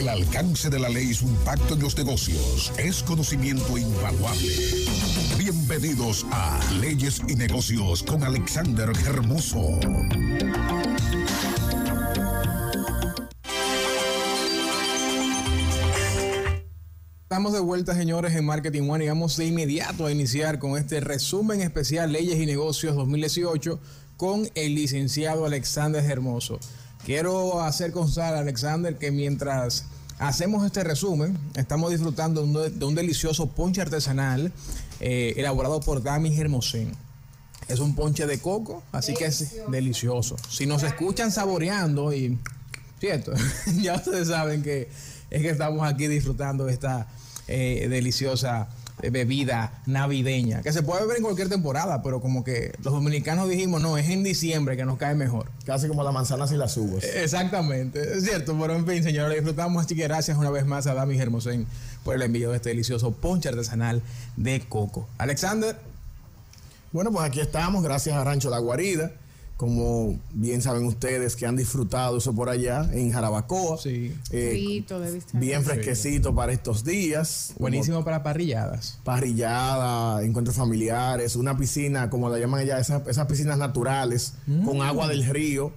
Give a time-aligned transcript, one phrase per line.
[0.00, 4.48] El alcance de la ley y su impacto en los negocios es conocimiento invaluable.
[5.36, 9.78] Bienvenidos a Leyes y Negocios con Alexander Hermoso.
[17.24, 21.00] Estamos de vuelta, señores, en Marketing One y vamos de inmediato a iniciar con este
[21.00, 23.78] resumen especial Leyes y Negocios 2018
[24.16, 26.58] con el licenciado Alexander Hermoso.
[27.04, 29.86] Quiero hacer constar, Alexander, que mientras
[30.18, 34.52] hacemos este resumen, estamos disfrutando de un delicioso ponche artesanal
[35.00, 36.92] eh, elaborado por Dami Hermosén.
[37.68, 40.36] Es un ponche de coco, así que es delicioso.
[40.48, 42.38] Si nos escuchan saboreando y,
[42.98, 43.32] cierto,
[43.80, 44.88] ya ustedes saben que
[45.30, 47.08] es que estamos aquí disfrutando de esta
[47.48, 48.68] eh, deliciosa
[49.10, 53.80] bebida navideña, que se puede beber en cualquier temporada, pero como que los dominicanos dijimos,
[53.80, 55.48] no, es en diciembre que nos cae mejor.
[55.64, 57.04] Casi como la manzana y las uvas.
[57.04, 60.94] Exactamente, es cierto, pero en fin, señores, disfrutamos, así que gracias una vez más a
[60.94, 61.66] Dami Hermosén
[62.04, 64.02] por el envío de este delicioso ponche artesanal
[64.36, 65.08] de coco.
[65.18, 65.76] Alexander.
[66.92, 69.12] Bueno, pues aquí estamos, gracias a Rancho La Guarida
[69.60, 73.76] como bien saben ustedes que han disfrutado eso por allá en Jarabacoa.
[73.76, 74.16] Sí.
[74.30, 74.82] Eh,
[75.34, 77.52] bien fresquecito para estos días.
[77.58, 78.98] Buenísimo para parrilladas.
[79.04, 84.64] Parrillada, encuentros familiares, una piscina, como la llaman allá, esas, piscinas naturales, mm.
[84.64, 85.74] con agua del río.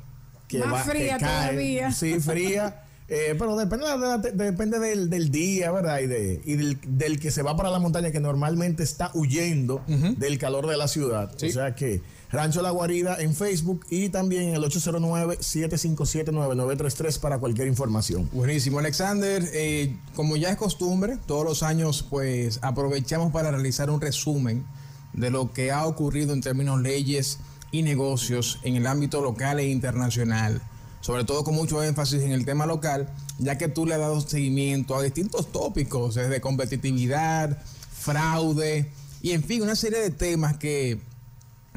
[0.47, 1.92] Que Más fría todavía.
[1.92, 2.80] Sí, fría.
[3.09, 3.86] Eh, pero depende,
[4.34, 6.00] depende del, día, ¿verdad?
[6.00, 10.38] Y, de, y del, que se va para la montaña, que normalmente está huyendo del
[10.38, 11.36] calor de la ciudad.
[11.36, 17.68] O sea que Rancho La Guarida en Facebook y también en el 809-757-9933 para cualquier
[17.68, 18.30] información.
[18.31, 19.44] Buenísimo, Alexander.
[19.54, 24.66] Eh, como ya es costumbre, todos los años, pues aprovechamos para realizar un resumen
[25.14, 27.38] de lo que ha ocurrido en términos leyes
[27.72, 30.62] y negocios en el ámbito local e internacional
[31.04, 34.22] sobre todo con mucho énfasis en el tema local, ya que tú le has dado
[34.22, 38.90] seguimiento a distintos tópicos, desde competitividad, fraude
[39.22, 41.02] y en fin, una serie de temas que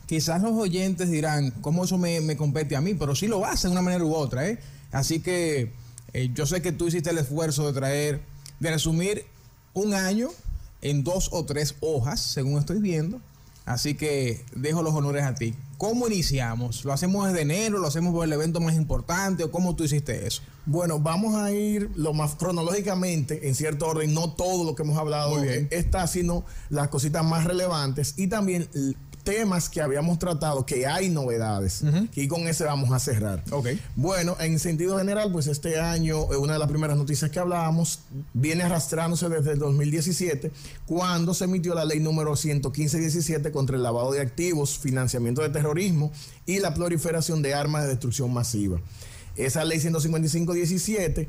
[0.07, 2.95] quizás los oyentes dirán, ¿cómo eso me, compete a mí?
[2.95, 4.61] Pero sí lo hace de una manera u otra, ¿eh?
[4.93, 5.73] Así que
[6.13, 8.23] eh, yo sé que tú hiciste el esfuerzo de traer,
[8.61, 9.27] de resumir
[9.75, 10.29] un año
[10.83, 13.21] en dos o tres hojas, según estoy viendo.
[13.67, 15.55] Así que dejo los honores a ti.
[15.77, 16.85] ¿Cómo iniciamos?
[16.85, 17.79] ¿Lo hacemos desde enero?
[17.79, 19.45] ¿Lo hacemos por el evento más importante?
[19.45, 20.41] ¿O cómo tú hiciste eso?
[20.65, 24.97] Bueno, vamos a ir lo más cronológicamente, en cierto orden, no todo lo que hemos
[24.97, 28.69] hablado está, sino las cositas más relevantes y también
[29.27, 31.83] temas que habíamos tratado, que hay novedades.
[32.15, 33.43] Y con ese vamos a cerrar.
[33.51, 33.79] Okay.
[33.97, 37.99] Bueno, en sentido general, pues este año, eh, una de las primeras noticias que hablábamos,
[38.33, 40.53] viene arrastrándose desde el 2017,
[40.87, 46.13] cuando se emitió la ley número 115-17 contra el lavado de activos, financiamiento de terrorismo
[46.47, 48.81] y la proliferación de armas de destrucción masiva.
[49.35, 51.27] Esa ley 155-17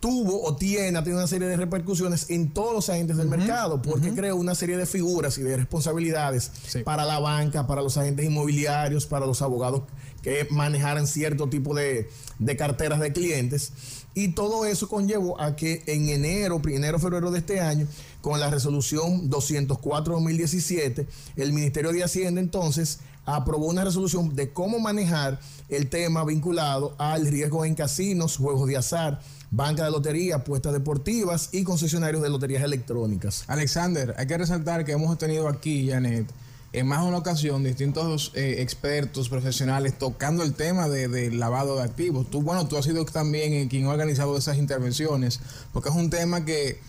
[0.00, 3.82] tuvo o tiene, ha tenido una serie de repercusiones en todos los agentes del mercado,
[3.82, 6.52] porque creó una serie de figuras y de responsabilidades
[6.84, 9.82] para la banca, para los agentes inmobiliarios, para los abogados
[10.22, 13.72] que manejaran cierto tipo de, de carteras de clientes.
[14.14, 17.86] Y todo eso conllevó a que en enero, enero, febrero de este año,
[18.20, 25.38] con la resolución 204-2017, el Ministerio de Hacienda entonces aprobó una resolución de cómo manejar
[25.68, 29.20] el tema vinculado al riesgo en casinos, juegos de azar,
[29.50, 33.44] banca de lotería, apuestas deportivas y concesionarios de loterías electrónicas.
[33.46, 36.26] Alexander, hay que resaltar que hemos tenido aquí, Janet,
[36.72, 41.82] en más de una ocasión distintos eh, expertos profesionales tocando el tema de, lavado de
[41.82, 42.30] activos.
[42.30, 45.40] Tú, bueno, tú has sido también quien ha organizado esas intervenciones,
[45.72, 46.80] porque es un tema que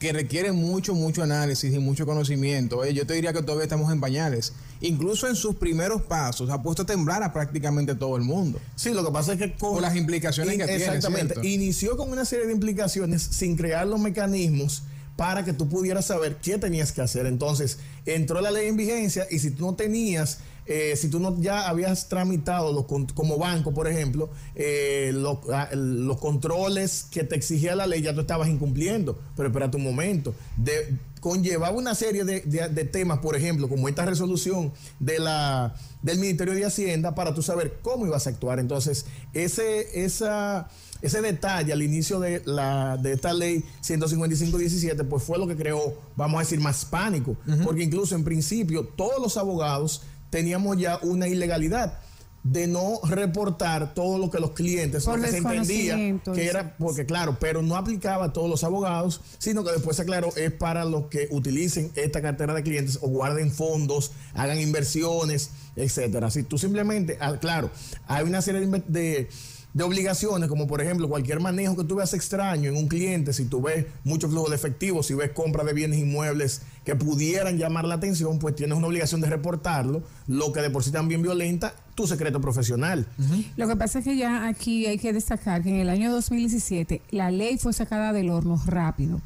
[0.00, 2.84] que requiere mucho, mucho análisis y mucho conocimiento.
[2.86, 4.54] Yo te diría que todavía estamos en pañales.
[4.80, 8.58] Incluso en sus primeros pasos ha puesto a temblar a prácticamente todo el mundo.
[8.76, 10.84] Sí, lo que pasa es que con las implicaciones que tiene.
[10.84, 11.46] Exactamente.
[11.46, 14.84] Inició con una serie de implicaciones sin crear los mecanismos
[15.16, 17.26] para que tú pudieras saber qué tenías que hacer.
[17.26, 20.38] Entonces, entró la ley en vigencia y si tú no tenías,
[20.72, 25.12] eh, si tú no ya habías tramitado los, como banco, por ejemplo, eh,
[25.52, 29.18] ah, los, controles que te exigía la ley, ya tú estabas incumpliendo.
[29.36, 30.32] Pero espérate un momento.
[30.56, 36.20] De, conllevaba una serie de, de, temas, por ejemplo, como esta resolución de la, del
[36.20, 38.60] Ministerio de Hacienda, para tú saber cómo ibas a actuar.
[38.60, 40.68] Entonces, ese, esa
[41.02, 45.94] ese detalle al inicio de, la, de esta ley 155-17, pues fue lo que creó,
[46.16, 51.28] vamos a decir, más pánico, porque incluso en principio todos los abogados teníamos ya una
[51.28, 51.98] ilegalidad
[52.42, 55.96] de no reportar todo lo que los clientes, porque se entendía
[56.32, 60.02] que era, porque claro, pero no aplicaba a todos los abogados, sino que después se
[60.02, 65.50] aclaró, es para los que utilicen esta cartera de clientes o guarden fondos, hagan inversiones,
[65.76, 66.30] etcétera.
[66.30, 67.70] Si tú simplemente, ah, claro,
[68.06, 69.28] hay una serie de
[69.72, 73.44] de obligaciones, como por ejemplo cualquier manejo que tú veas extraño en un cliente, si
[73.44, 77.84] tú ves mucho flujo de efectivo, si ves compra de bienes inmuebles que pudieran llamar
[77.84, 81.74] la atención, pues tienes una obligación de reportarlo, lo que de por sí también violenta
[81.94, 83.06] tu secreto profesional.
[83.56, 87.02] Lo que pasa es que ya aquí hay que destacar que en el año 2017
[87.10, 89.20] la ley fue sacada del horno rápido.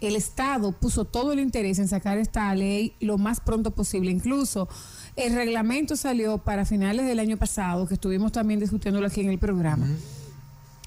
[0.00, 4.68] El Estado puso todo el interés en sacar esta ley lo más pronto posible, incluso
[5.16, 9.38] el reglamento salió para finales del año pasado, que estuvimos también discutiéndolo aquí en el
[9.38, 9.86] programa.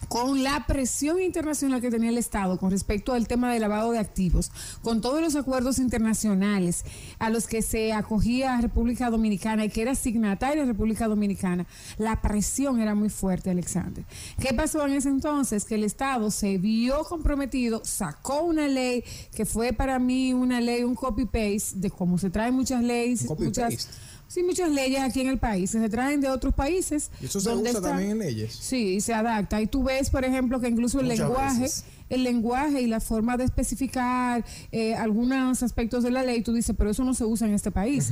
[0.07, 3.99] Con la presión internacional que tenía el Estado con respecto al tema del lavado de
[3.99, 6.83] activos, con todos los acuerdos internacionales
[7.19, 11.65] a los que se acogía República Dominicana y que era signataria República Dominicana,
[11.97, 14.05] la presión era muy fuerte, Alexander.
[14.39, 15.65] ¿Qué pasó en ese entonces?
[15.65, 19.03] Que el Estado se vio comprometido, sacó una ley
[19.35, 23.89] que fue para mí una ley, un copy-paste de cómo se traen muchas leyes, muchas
[24.27, 27.11] Sí, muchas leyes aquí en el país se traen de otros países.
[27.21, 28.53] ¿Y eso se usa también en leyes?
[28.53, 29.61] Sí, se adapta.
[29.61, 31.69] Y tú ves, por ejemplo, que incluso el lenguaje
[32.09, 36.75] el lenguaje y la forma de especificar eh, algunos aspectos de la ley, tú dices,
[36.77, 38.11] pero eso no se usa en este país.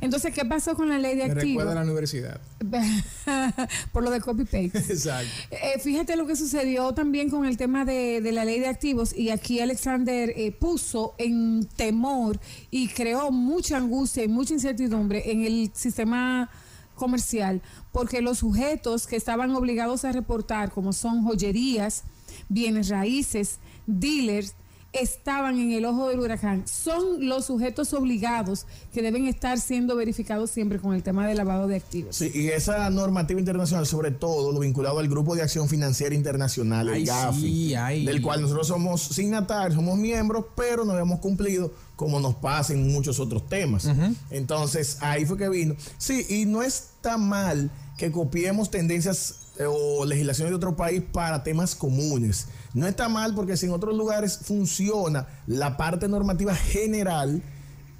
[0.00, 1.64] Entonces, ¿qué pasó con la ley de activos?
[1.64, 2.40] Recuerda la universidad.
[3.92, 4.78] Por lo de copy-paste.
[4.92, 5.30] Exacto.
[5.50, 9.30] Eh, fíjate lo que sucedió también con el tema de, la ley de activos y
[9.30, 12.38] aquí Alexander eh, puso en temor
[12.70, 16.50] y creó mucha angustia y mucha incertidumbre en el sistema
[16.94, 17.62] comercial
[17.92, 22.04] porque los sujetos que estaban obligados a reportar, como son joyerías,
[22.48, 24.54] bienes raíces, dealers,
[24.92, 26.66] estaban en el ojo del huracán.
[26.66, 31.68] Son los sujetos obligados que deben estar siendo verificados siempre con el tema del lavado
[31.68, 32.16] de activos.
[32.16, 36.88] Sí, y esa normativa internacional, sobre todo lo vinculado al Grupo de Acción Financiera Internacional,
[36.88, 37.74] el GAFI,
[38.04, 42.90] del cual nosotros somos signatarios, somos miembros, pero no hemos cumplido como nos pasa en
[42.92, 43.88] muchos otros temas.
[44.30, 45.74] Entonces, ahí fue que vino.
[45.98, 51.74] Sí, y no está mal que copiemos tendencias o legislaciones de otro país para temas
[51.74, 52.46] comunes.
[52.74, 57.42] No está mal porque si en otros lugares funciona la parte normativa general,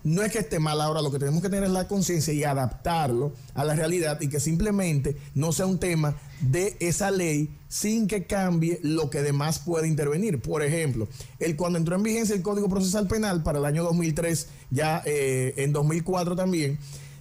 [0.05, 2.45] no es que esté mal ahora, lo que tenemos que tener es la conciencia y
[2.45, 8.07] adaptarlo a la realidad y que simplemente no sea un tema de esa ley sin
[8.07, 10.41] que cambie lo que demás puede intervenir.
[10.41, 11.09] Por ejemplo,
[11.41, 15.55] el cuando entró en vigencia el Código Procesal Penal para el año 2003, ya eh,
[15.57, 16.79] en 2004 también,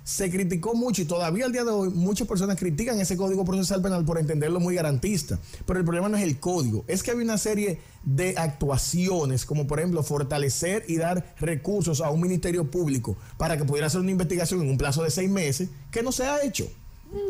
[0.08, 3.82] se criticó mucho y todavía al día de hoy muchas personas critican ese código procesal
[3.82, 5.38] penal por entenderlo muy garantista.
[5.66, 9.68] Pero el problema no es el código, es que hay una serie de actuaciones, como
[9.68, 14.12] por ejemplo fortalecer y dar recursos a un ministerio público para que pudiera hacer una
[14.12, 16.70] investigación en un plazo de seis meses, que no se ha hecho.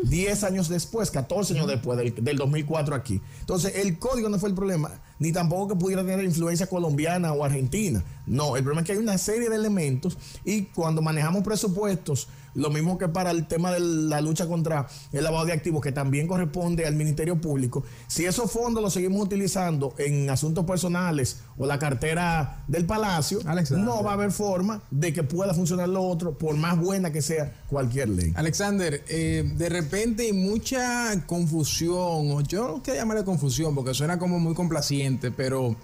[0.04, 3.20] 10 años después, 14 años después del, del, 2004 aquí.
[3.40, 7.44] Entonces, el código no fue el problema, ni tampoco que pudiera tener influencia colombiana o
[7.44, 8.04] argentina.
[8.26, 12.70] No, el problema es que hay una serie de elementos y cuando manejamos presupuestos, lo
[12.70, 16.26] mismo que para el tema de la lucha contra el lavado de activos, que también
[16.26, 21.78] corresponde al Ministerio Público, si esos fondos los seguimos utilizando en asuntos personales o la
[21.78, 23.40] cartera del Palacio,
[23.70, 27.22] no va a haber forma de que pueda funcionar lo otro, por más buena que
[27.22, 28.32] sea cualquier ley.
[28.36, 34.18] Alexander, eh, de repente hay mucha confusión, o yo no quiero llamarle confusión porque suena
[34.18, 35.76] como muy complaciente, pero,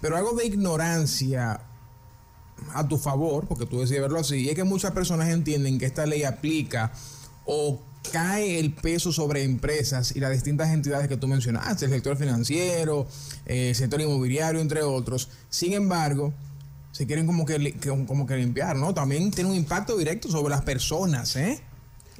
[0.00, 1.60] pero algo de ignorancia
[2.74, 5.86] a tu favor, porque tú decides verlo así, y es que muchas personas entienden que
[5.86, 6.92] esta ley aplica
[7.44, 7.80] o
[8.12, 13.06] cae el peso sobre empresas y las distintas entidades que tú mencionaste, el sector financiero,
[13.46, 15.28] eh, el sector inmobiliario, entre otros.
[15.48, 16.32] Sin embargo,
[16.92, 17.76] se quieren como que,
[18.06, 18.94] como que limpiar, ¿no?
[18.94, 21.60] También tiene un impacto directo sobre las personas, ¿eh?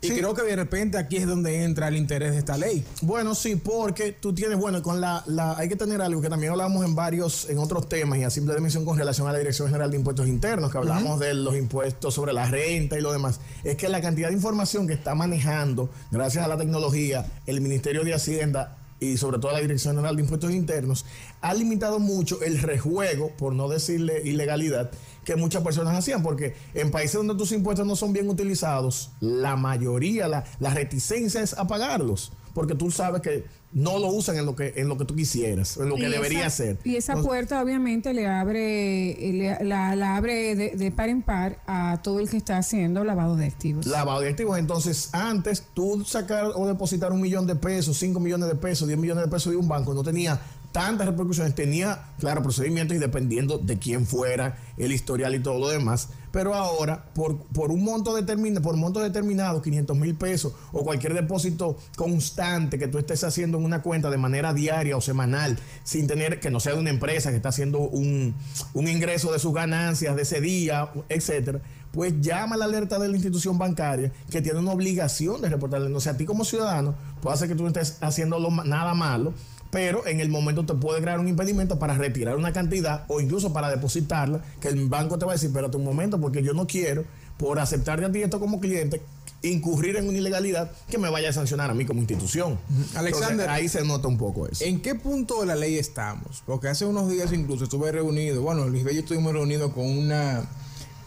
[0.03, 2.85] Y creo que de repente aquí es donde entra el interés de esta ley.
[3.03, 6.53] Bueno, sí, porque tú tienes, bueno, con la, la hay que tener algo que también
[6.53, 9.69] hablamos en varios, en otros temas y a simple dimensión con relación a la Dirección
[9.69, 13.41] General de Impuestos Internos, que hablamos de los impuestos sobre la renta y lo demás,
[13.65, 18.05] es que la cantidad de información que está manejando, gracias a la tecnología, el Ministerio
[18.05, 21.07] de Hacienda y sobre todo la Dirección General de Impuestos Internos,
[21.41, 24.91] ha limitado mucho el rejuego, por no decirle ilegalidad,
[25.25, 29.57] que muchas personas hacían, porque en países donde tus impuestos no son bien utilizados, la
[29.57, 34.47] mayoría, la, la reticencia es a pagarlos, porque tú sabes que no lo usan en
[34.47, 36.79] lo que en lo que tú quisieras, en lo que debería ser.
[36.85, 42.29] Y esa puerta obviamente le abre la, abre de, par en par a todo el
[42.29, 43.87] que está haciendo lavado de activos.
[43.87, 48.49] Lavado de activos, entonces antes tú sacar o depositar un millón de pesos, cinco millones
[48.49, 50.41] de pesos, diez millones de pesos de un banco no tenía
[50.73, 55.69] tantas repercusiones, tenía, claro, procedimientos y dependiendo de quién fuera, el historial y todo lo
[55.69, 56.09] demás.
[56.33, 61.15] Pero ahora, por, por un monto determinado, por monto determinado, 500 mil pesos o cualquier
[61.15, 66.07] depósito constante que tú estés haciendo en una cuenta de manera diaria o semanal, sin
[66.07, 68.35] tener que no sea de una empresa que está haciendo un,
[68.75, 71.61] un ingreso de sus ganancias de ese día, etcétera,
[71.93, 75.95] pues llama la alerta de la institución bancaria que tiene una obligación de reportarle.
[75.95, 79.35] O sea, a ti como ciudadano, puede ser que tú no estés haciendo nada malo,
[79.71, 83.53] pero en el momento te puede crear un impedimento para retirar una cantidad o incluso
[83.53, 86.67] para depositarla, que el banco te va a decir, espérate un momento, porque yo no
[86.67, 87.05] quiero,
[87.39, 89.01] por aceptarte a ti esto como cliente,
[89.43, 92.59] incurrir en una ilegalidad que me vaya a sancionar a mí como institución.
[92.95, 94.65] Alexander, ahí se nota un poco eso.
[94.65, 96.43] ¿En qué punto de la ley estamos?
[96.45, 100.45] Porque hace unos días incluso estuve reunido, bueno, Luis Bello estuvimos reunidos con una,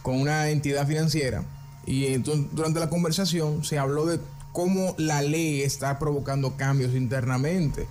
[0.02, 1.44] con una entidad financiera
[1.86, 4.18] y entonces, durante la conversación se habló de
[4.52, 7.86] cómo la ley está provocando cambios internamente.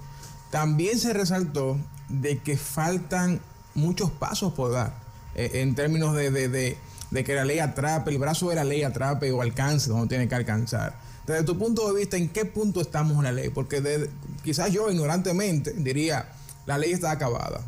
[0.54, 1.80] También se resaltó
[2.10, 3.42] de que faltan
[3.74, 4.94] muchos pasos por dar
[5.34, 6.78] eh, en términos de,
[7.12, 10.36] que la ley atrape, el brazo de la ley atrape o alcance donde tiene que
[10.36, 10.96] alcanzar.
[11.26, 13.50] Desde tu punto de vista, ¿en qué punto estamos en la ley?
[13.50, 14.08] Porque
[14.44, 16.30] quizás yo ignorantemente diría,
[16.68, 17.62] la ley está acabada,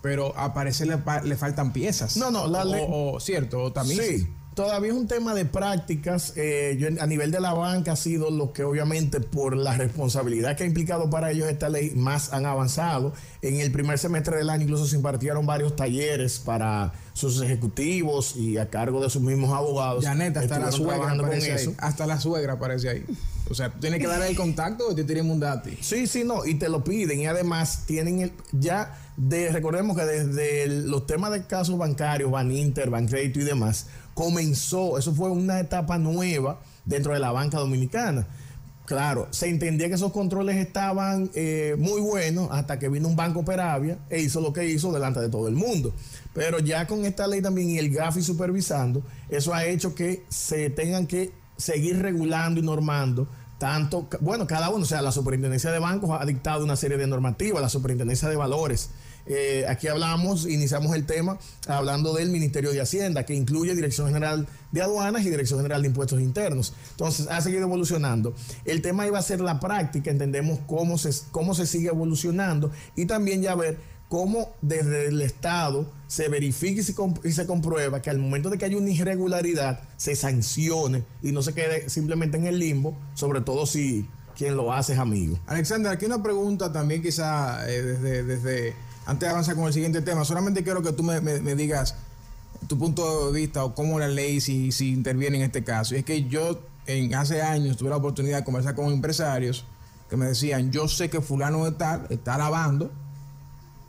[0.00, 2.16] pero a parecer le, faltan piezas.
[2.16, 2.86] No, no, la ley.
[2.88, 4.00] O, cierto, o también.
[4.00, 6.32] Sí todavía es un tema de prácticas.
[6.36, 10.56] Eh, yo, a nivel de la banca ha sido lo que obviamente por la responsabilidad
[10.56, 13.12] que ha implicado para ellos esta ley más han avanzado.
[13.42, 18.56] En el primer semestre del año incluso se impartieron varios talleres para sus ejecutivos y
[18.58, 20.02] a cargo de sus mismos abogados.
[20.02, 21.74] Ya neta, hasta la suegra aparece ahí.
[21.78, 23.04] Hasta la suegra aparece ahí.
[23.50, 25.68] O sea, tú tienes que darle el contacto o te tienen un dato.
[25.80, 27.20] Sí, sí, no, y te lo piden.
[27.20, 32.90] Y además tienen el, ya de, recordemos que desde los temas de casos bancarios, Baninter,
[32.90, 38.26] Bancrédito y demás, comenzó, eso fue una etapa nueva dentro de la banca dominicana.
[38.86, 43.42] Claro, se entendía que esos controles estaban eh, muy buenos hasta que vino un banco
[43.42, 45.94] Peravia e hizo lo que hizo delante de todo el mundo.
[46.34, 50.68] Pero ya con esta ley también y el GAFI supervisando, eso ha hecho que se
[50.68, 53.26] tengan que seguir regulando y normando
[53.58, 57.06] tanto, bueno, cada uno, o sea, la superintendencia de bancos ha dictado una serie de
[57.06, 58.90] normativas, la superintendencia de valores
[59.26, 64.46] eh, aquí hablamos, iniciamos el tema hablando del Ministerio de Hacienda, que incluye Dirección General
[64.72, 66.74] de Aduanas y Dirección General de Impuestos Internos.
[66.90, 68.34] Entonces, ha seguido evolucionando.
[68.64, 73.06] El tema iba a ser la práctica, entendemos cómo se, cómo se sigue evolucionando y
[73.06, 73.78] también ya ver
[74.08, 78.58] cómo desde el Estado se verifica y se, y se, comprueba que al momento de
[78.58, 83.40] que hay una irregularidad se sancione y no se quede simplemente en el limbo, sobre
[83.40, 85.38] todo si quien lo hace es amigo.
[85.46, 88.74] Alexander, aquí una pregunta también quizá eh, desde, desde
[89.06, 91.20] antes de avanzar con el siguiente tema, solamente quiero que tú me,
[91.54, 91.96] digas
[92.68, 95.94] tu punto de vista o cómo la ley si, si interviene en este caso.
[95.94, 99.64] Es que yo en hace años tuve la oportunidad de conversar con empresarios
[100.08, 102.90] que me decían, yo sé que fulano de tal está lavando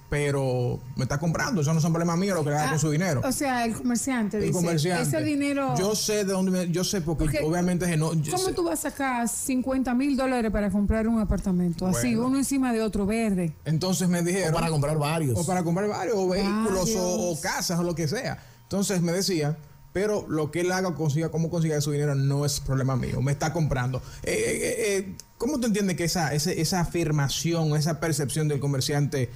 [0.09, 1.61] pero me está comprando.
[1.61, 3.21] Eso no es un problema mío lo que le haga con su dinero.
[3.23, 5.03] O sea, el comerciante el Comerciante.
[5.03, 5.75] Ese dinero.
[5.77, 8.11] Yo sé de dónde me, Yo sé porque, obviamente es no.
[8.31, 11.87] ¿Cómo tú vas a sacar 50 mil dólares para comprar un apartamento?
[11.87, 13.53] Así, uno encima de otro verde.
[13.65, 14.51] Entonces me dijeron.
[14.51, 15.37] O para comprar varios.
[15.37, 18.37] O para comprar varios, o vehículos, o, casas, o lo que sea.
[18.63, 19.57] Entonces me decía
[19.95, 23.21] pero lo que él haga o consiga, cómo consiga su dinero no es problema mío,
[23.21, 24.01] me está comprando.
[24.23, 29.29] Eh, eh, eh, ¿Cómo te entiendes que esa, esa, esa afirmación, esa percepción del comerciante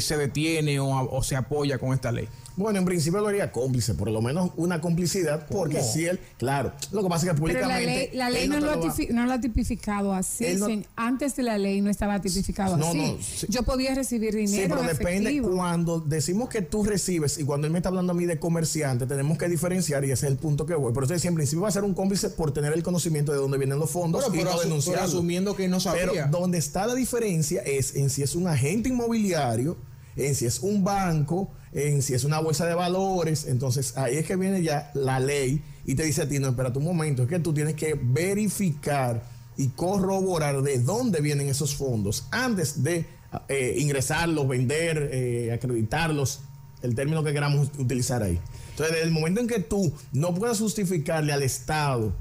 [0.00, 2.28] se detiene o se apoya con esta ley?
[2.58, 6.72] Bueno, en principio lo haría cómplice, por lo menos una complicidad, porque si él, claro,
[6.90, 8.08] lo que pasa es que públicamente.
[8.10, 10.44] Pero la ley, no, lo ha tipificado así.
[10.96, 13.46] antes de la ley no estaba tipificado así.
[13.48, 14.62] Yo podía recibir dinero.
[14.62, 18.16] Sí, pero depende cuando decimos que tú recibes y cuando él me está hablando a
[18.16, 20.92] mí de comerciante, tenemos que diferenciar y ese es el punto que voy.
[20.92, 23.38] Por eso decía, en principio va a ser un cómplice por tener el conocimiento de
[23.38, 24.98] dónde vienen los fondos y no denunciar.
[24.98, 26.08] asumiendo que no sabía.
[26.10, 29.67] Pero donde está la diferencia es en si es un agente inmobiliario,
[30.18, 33.46] en si es un banco en si es una bolsa de valores.
[33.46, 36.78] Entonces ahí es que viene ya la ley y te dice a ti, no, espérate
[36.78, 39.22] un momento, es que tú tienes que verificar
[39.56, 43.06] y corroborar de dónde vienen esos fondos antes de
[43.48, 46.40] eh, ingresarlos, vender, eh, acreditarlos,
[46.82, 48.38] el término que queramos utilizar ahí.
[48.70, 52.12] Entonces, desde el momento en que tú no puedas justificarle al Estado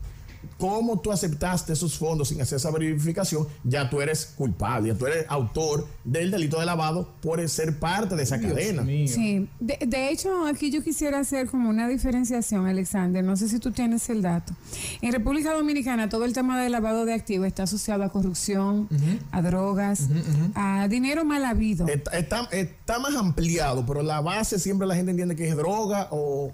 [0.57, 5.05] cómo tú aceptaste esos fondos sin hacer esa verificación, ya tú eres culpable, ya tú
[5.05, 8.83] eres autor del delito de lavado por ser parte de esa cadena.
[8.83, 13.71] Sí, de, hecho aquí yo quisiera hacer como una diferenciación, Alexander, no sé si tú
[13.71, 14.53] tienes el dato.
[15.01, 18.89] En República Dominicana todo el tema del lavado de activos está asociado a corrupción,
[19.31, 20.07] a drogas,
[20.55, 21.87] a dinero mal habido.
[21.87, 26.51] Está, está, más ampliado, pero la base siempre la gente entiende que es droga o,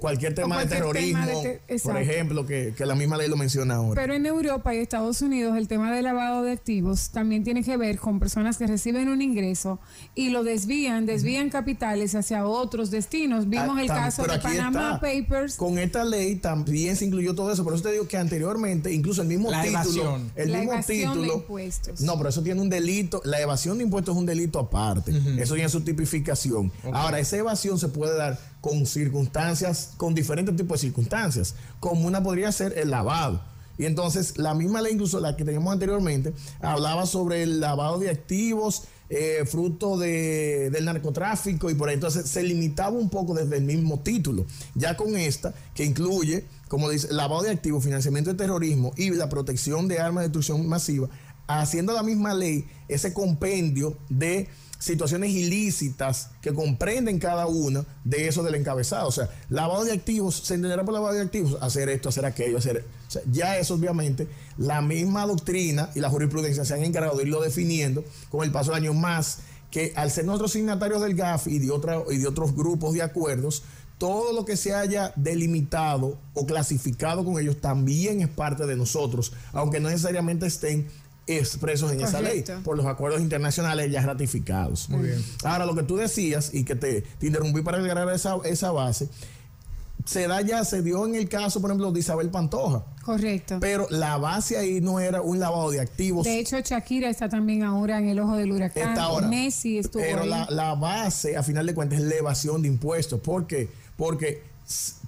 [0.00, 1.26] cualquier tema de terrorismo,
[1.82, 4.00] por ejemplo, que, que que la misma ley lo menciona ahora.
[4.00, 7.76] Pero en Europa y Estados Unidos el tema del lavado de activos también tiene que
[7.76, 9.78] ver con personas que reciben un ingreso
[10.14, 13.48] y lo desvían, desvían capitales hacia otros destinos.
[13.48, 15.00] Vimos Ah, el caso de Panama está.
[15.00, 15.56] Papers.
[15.56, 17.64] Con esta ley también se incluyó todo eso.
[17.64, 19.80] Por eso te digo que anteriormente, incluso el mismo La título.
[19.80, 20.32] evasión.
[20.36, 21.34] El La mismo evasión de título.
[21.40, 22.00] impuestos.
[22.00, 23.20] No, pero eso tiene un delito.
[23.24, 25.12] La evasión de impuestos es un delito aparte.
[25.38, 26.72] Eso tiene su tipificación.
[26.92, 31.54] Ahora, esa evasión se puede dar con circunstancias, con diferentes tipos de circunstancias.
[31.78, 33.40] Como una podría ser el lavado.
[33.78, 38.10] Y entonces, la misma ley, incluso la que teníamos anteriormente, hablaba sobre el lavado de
[38.10, 41.94] activos, eh, fruto de- del narcotráfico y por ahí.
[41.94, 44.46] Entonces, se limitaba un poco desde el mismo título.
[44.74, 49.28] Ya con esta, que incluye, como dice, lavado de activos, financiamiento de terrorismo y la
[49.28, 51.08] protección de armas de destrucción masiva,
[51.46, 58.42] haciendo la misma ley ese compendio de situaciones ilícitas que comprenden cada una de eso
[58.42, 59.08] del encabezado.
[59.08, 62.58] O sea, lavado de activos, se entenderá por lavado de activos, hacer esto, hacer aquello,
[62.58, 62.84] hacer...
[63.08, 64.28] O sea, ya eso obviamente,
[64.58, 68.72] la misma doctrina y la jurisprudencia se han encargado de irlo definiendo con el paso
[68.72, 69.38] del año más
[69.70, 73.02] que al ser nosotros signatarios del GAF y de, otra, y de otros grupos de
[73.02, 73.62] acuerdos,
[73.98, 79.32] todo lo que se haya delimitado o clasificado con ellos también es parte de nosotros,
[79.52, 80.88] aunque no necesariamente estén
[81.26, 84.88] expresos en esa ley por los acuerdos internacionales ya ratificados.
[84.88, 85.24] Muy bien.
[85.44, 89.08] Ahora, lo que tú decías y que te, te interrumpí para agregar esa, esa base,
[90.04, 93.58] se da ya, se dio en el caso, por ejemplo, de Isabel Pantoja, Correcto.
[93.60, 96.24] pero la base ahí no era un lavado de activos.
[96.24, 98.90] De hecho, Shakira está también ahora en el ojo del huracán.
[98.90, 99.26] Está ahora.
[99.26, 100.28] Messi estuvo Pero ahí.
[100.28, 103.18] la, la base, a final de cuentas, es la evasión de impuestos.
[103.20, 103.68] ¿Por qué?
[103.96, 104.42] Porque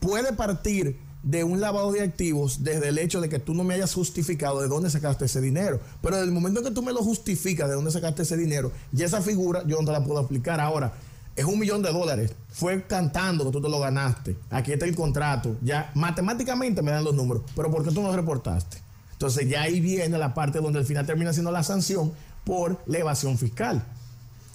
[0.00, 0.98] puede partir
[1.28, 4.62] de un lavado de activos desde el hecho de que tú no me hayas justificado
[4.62, 5.78] de dónde sacaste ese dinero.
[6.00, 8.72] Pero desde el momento en que tú me lo justificas de dónde sacaste ese dinero,
[8.92, 10.58] ya esa figura yo no la puedo aplicar.
[10.58, 10.94] Ahora,
[11.36, 12.32] es un millón de dólares.
[12.50, 14.38] Fue cantando que tú te lo ganaste.
[14.48, 15.54] Aquí está el contrato.
[15.60, 17.42] Ya matemáticamente me dan los números.
[17.54, 18.78] Pero ¿por qué tú no reportaste?
[19.12, 22.10] Entonces ya ahí viene la parte donde al final termina siendo la sanción
[22.44, 23.84] por la evasión fiscal,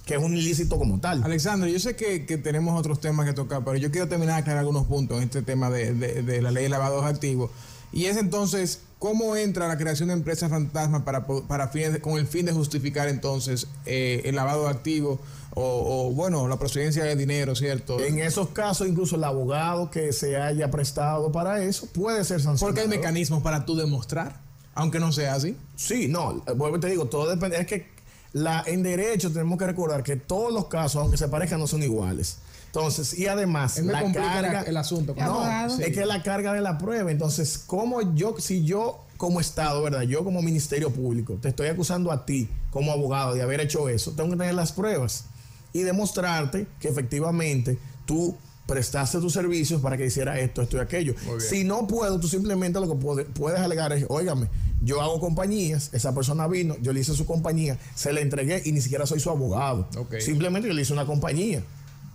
[0.05, 1.23] que es un ilícito como tal.
[1.23, 4.41] Alexander, yo sé que, que tenemos otros temas que tocar, pero yo quiero terminar de
[4.41, 7.51] aclarar algunos puntos en este tema de, de- de la ley de lavados activos.
[7.93, 12.25] Y es entonces, ¿cómo entra la creación de empresas fantasma para, para fines con el
[12.25, 15.19] fin de justificar entonces eh, el lavado de activos
[15.55, 17.99] o, o, bueno, la procedencia de dinero, ¿cierto?
[17.99, 22.65] En esos casos, incluso el abogado que se haya prestado para eso puede ser sancionado.
[22.65, 24.41] Porque hay mecanismos para tú demostrar,
[24.73, 25.55] aunque no sea así.
[25.75, 27.57] Sí, no, vuelvo y te digo, todo depende.
[27.61, 27.92] Es que
[28.33, 31.83] la, en derecho tenemos que recordar que todos los casos, aunque se parezcan, no son
[31.83, 32.37] iguales.
[32.67, 34.61] Entonces, y además, Él me la carga.
[34.63, 35.13] el asunto.
[35.15, 35.79] No, Abogado.
[35.79, 37.11] es que la carga de la prueba.
[37.11, 40.01] Entonces, como yo, si yo como Estado, ¿verdad?
[40.01, 44.11] Yo como Ministerio Público, te estoy acusando a ti como abogado de haber hecho eso,
[44.13, 45.25] tengo que tener las pruebas
[45.71, 51.13] y demostrarte que efectivamente tú prestaste tus servicios para que hiciera esto, esto y aquello.
[51.39, 54.47] Si no puedo, tú simplemente lo que puede- puedes alegar es, óigame,
[54.83, 58.71] yo hago compañías, esa persona vino, yo le hice su compañía, se la entregué y
[58.71, 59.87] ni siquiera soy su abogado.
[60.19, 61.63] Simplemente yo le hice una compañía.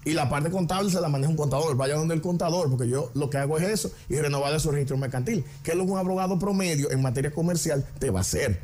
[0.04, 1.76] Y la parte contable se la maneja un contador.
[1.76, 4.96] Vaya donde el contador, porque yo lo que hago es eso y renovar su registro
[4.96, 5.44] mercantil.
[5.62, 8.62] Que es lo que un abogado promedio en materia comercial te va a hacer.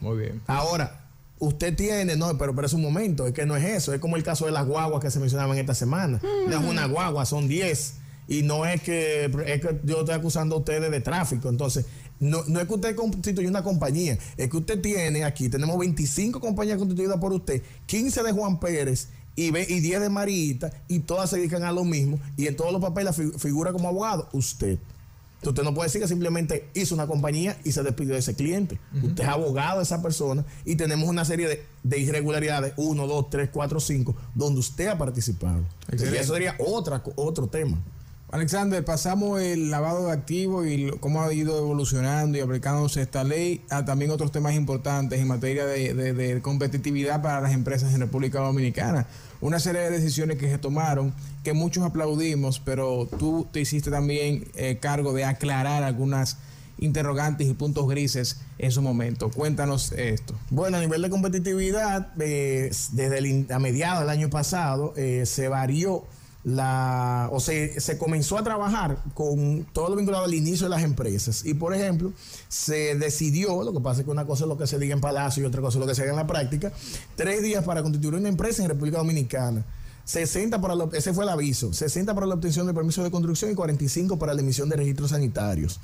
[0.00, 0.42] Muy bien.
[0.46, 1.06] Ahora,
[1.38, 3.94] usted tiene, no, pero, pero es un momento, es que no es eso.
[3.94, 6.20] Es como el caso de las guaguas que se mencionaban esta semana.
[6.22, 7.94] No es una guagua, son 10.
[8.28, 11.48] Y no es que, es que yo estoy acusando a ustedes de tráfico.
[11.48, 11.86] Entonces,
[12.20, 16.40] no, no es que usted constituye una compañía, es que usted tiene aquí, tenemos 25
[16.40, 21.00] compañías constituidas por usted, 15 de Juan Pérez y, ve- y 10 de Marita, y
[21.00, 22.18] todas se dedican a lo mismo.
[22.36, 24.78] Y en todos los papeles fi- figura como abogado usted.
[25.38, 28.34] Entonces, usted no puede decir que simplemente hizo una compañía y se despidió de ese
[28.34, 28.80] cliente.
[29.04, 33.30] Usted es abogado de esa persona y tenemos una serie de, de irregularidades, 1, 2,
[33.30, 35.62] 3, 4, 5, donde usted ha participado.
[36.22, 37.78] Eso sería otra, otro tema.
[38.28, 43.64] Alexander, pasamos el lavado de activos y cómo ha ido evolucionando y aplicándose esta ley
[43.70, 49.06] a también otros temas importantes en materia de, competitividad para las empresas en República Dominicana.
[49.40, 54.48] Una serie de decisiones que se tomaron que muchos aplaudimos, pero tú te hiciste también
[54.56, 56.38] eh, cargo de aclarar algunas
[56.78, 59.30] interrogantes y puntos grises en su momento.
[59.30, 60.34] Cuéntanos esto.
[60.50, 65.46] Bueno, a nivel de competitividad, eh, desde el, a mediados del año pasado eh, se
[65.46, 66.04] varió
[66.46, 70.84] la, o se, se comenzó a trabajar con todo lo vinculado al inicio de las
[70.84, 71.44] empresas.
[71.44, 72.12] Y por ejemplo,
[72.46, 75.00] se decidió, lo que pasa es que una cosa es lo que se diga en
[75.00, 76.72] Palacio y otra cosa es lo que se haga en la práctica,
[77.16, 79.64] tres días para constituir una empresa en República Dominicana.
[80.04, 83.56] 60 para ese fue el aviso, 60 para la obtención de permiso de construcción y
[83.56, 85.80] 45 para la emisión de registros sanitarios.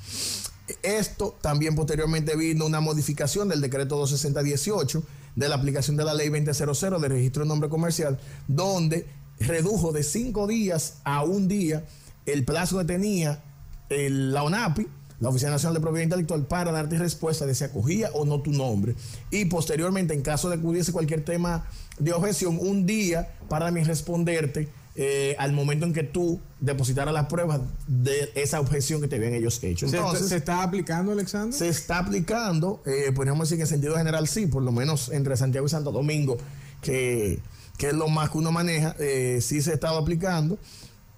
[0.81, 5.03] Esto también posteriormente vino una modificación del decreto 26018
[5.35, 9.05] de la aplicación de la ley 2000 de registro de nombre comercial, donde
[9.39, 11.85] redujo de cinco días a un día
[12.25, 13.41] el plazo que tenía
[13.89, 14.87] el- la ONAPI,
[15.19, 18.51] la Oficina Nacional de Propiedad Intelectual para darte respuesta de si acogía o no tu
[18.51, 18.95] nombre.
[19.31, 21.65] Y posteriormente, en caso de que hubiese cualquier tema
[21.99, 27.25] de objeción, un día para mí responderte eh, al momento en que tú depositaras las
[27.25, 29.87] pruebas de esa objeción que te habían ellos hecho.
[29.87, 31.57] Entonces, ¿Se, está aplicando, Alexander?
[31.57, 35.35] Se está aplicando, eh, podríamos decir que en sentido general sí, por lo menos entre
[35.35, 36.37] Santiago y Santo Domingo,
[36.81, 37.39] que,
[37.83, 40.57] que es lo más que uno maneja, eh, sí se ha estado aplicando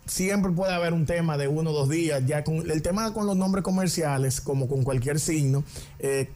[0.07, 2.23] siempre puede haber un tema de uno o dos días.
[2.25, 5.63] Ya con el tema con los nombres comerciales, como con cualquier signo,
[5.99, 6.27] eh,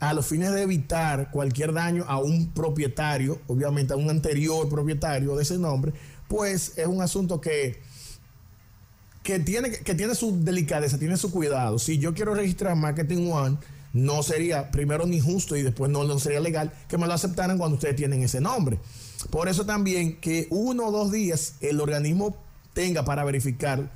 [0.00, 5.36] a los fines de evitar cualquier daño a un propietario, obviamente a un anterior propietario
[5.36, 5.92] de ese nombre,
[6.26, 7.80] pues es un asunto que,
[9.22, 11.78] que, tiene, que tiene su delicadeza, tiene su cuidado.
[11.78, 13.56] Si yo quiero registrar Marketing One,
[13.92, 17.56] no sería primero ni justo y después no, no sería legal que me lo aceptaran
[17.56, 18.80] cuando ustedes tienen ese nombre.
[19.30, 22.36] Por eso también que uno o dos días el organismo
[22.72, 23.90] tenga para verificar,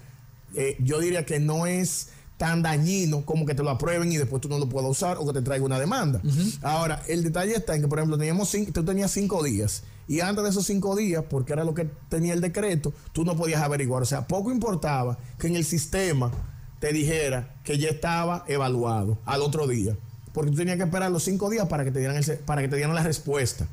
[0.55, 2.09] eh, yo diría que no es
[2.41, 5.27] tan dañino como que te lo aprueben y después tú no lo puedas usar o
[5.27, 6.23] que te traiga una demanda.
[6.63, 10.21] Ahora, el detalle está en que, por ejemplo, teníamos cinco, tú tenías cinco días y
[10.21, 13.61] antes de esos cinco días, porque era lo que tenía el decreto, tú no podías
[13.61, 14.03] averiguar.
[14.03, 16.33] O sea, poco importaba que en el sistema
[16.79, 19.95] te dijera que ya estaba evaluado al otro día,
[20.33, 22.77] porque tú tenías que esperar los cinco días para que te dieran, para que te
[22.77, 23.69] dieran la respuesta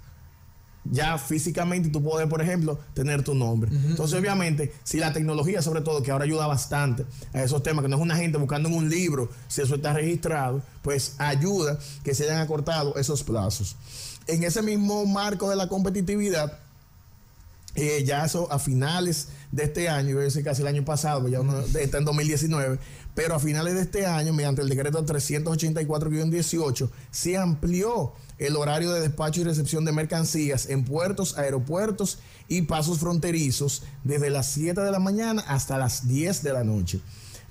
[0.92, 3.72] ya físicamente tú puedes, por ejemplo, tener tu nombre.
[3.72, 7.90] Entonces, obviamente, si la tecnología, sobre todo, que ahora ayuda bastante a esos temas, que
[7.90, 12.14] no es una gente buscando en un libro si eso está registrado, pues ayuda que
[12.14, 13.76] se hayan acortado esos plazos.
[14.28, 16.60] En ese mismo marco de la competitividad,
[17.76, 21.40] eh, ya eso a finales de este año, yo decir casi el año pasado, ya
[21.80, 22.80] está en 2019,
[23.18, 29.02] pero a finales de este año, mediante el decreto 384-18, se amplió el horario de
[29.02, 34.92] despacho y recepción de mercancías en puertos, aeropuertos y pasos fronterizos desde las 7 de
[34.92, 37.02] la mañana hasta las 10 de la noche.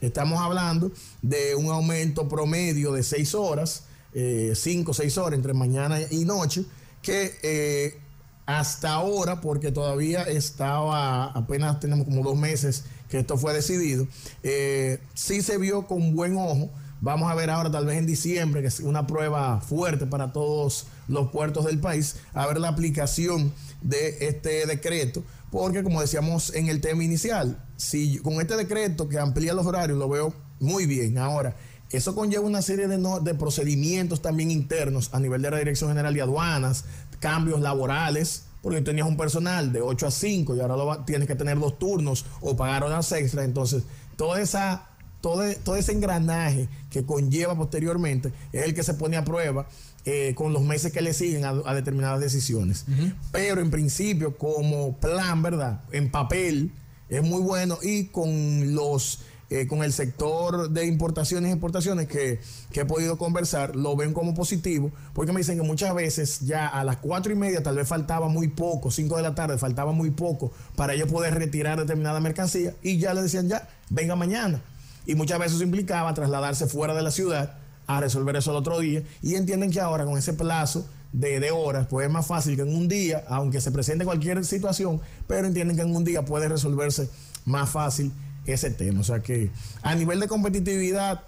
[0.01, 5.99] Estamos hablando de un aumento promedio de 6 horas, 5 o 6 horas entre mañana
[6.13, 6.65] y noche,
[7.03, 7.99] que eh,
[8.47, 14.07] hasta ahora, porque todavía estaba, apenas tenemos como dos meses que esto fue decidido,
[14.43, 18.63] eh, sí se vio con buen ojo Vamos a ver ahora, tal vez en diciembre,
[18.63, 23.53] que es una prueba fuerte para todos los puertos del país, a ver la aplicación
[23.83, 29.19] de este decreto, porque como decíamos en el tema inicial, si con este decreto que
[29.19, 31.19] amplía los horarios lo veo muy bien.
[31.19, 31.55] Ahora,
[31.91, 36.15] eso conlleva una serie de, de procedimientos también internos a nivel de la Dirección General
[36.15, 36.85] de Aduanas,
[37.21, 41.57] cambios laborales, porque tenías un personal de 8 a 5 y ahora tienes que tener
[41.57, 43.45] dos turnos o pagar horas extra.
[43.45, 43.85] Entonces,
[44.17, 44.89] toda esa
[45.21, 49.69] todo, ese engranaje que conlleva posteriormente es el que se pone a prueba
[50.05, 52.87] eh, con los meses que le siguen a, determinadas decisiones.
[53.31, 55.83] Pero en principio, como plan, ¿verdad?
[55.93, 56.73] En papel
[57.09, 62.41] es muy bueno y con los eh, con el sector de importaciones y exportaciones que,
[62.73, 66.67] que, he podido conversar, lo ven como positivo, porque me dicen que muchas veces ya
[66.67, 69.93] a las cuatro y media tal vez faltaba muy poco, cinco de la tarde faltaba
[69.93, 74.63] muy poco para ellos poder retirar determinada mercancía y ya le decían ya, venga mañana
[75.07, 77.55] y muchas veces implicaba trasladarse fuera de la ciudad
[77.87, 79.03] a resolver eso el otro día.
[79.23, 82.75] Y entienden que ahora con ese plazo de, horas pues es más fácil que en
[82.75, 87.09] un día, aunque se presente cualquier situación, pero entienden que en un día puede resolverse
[87.45, 88.13] más fácil
[88.47, 89.01] ese tema.
[89.01, 89.51] O sea que
[89.83, 91.23] a nivel de competitividad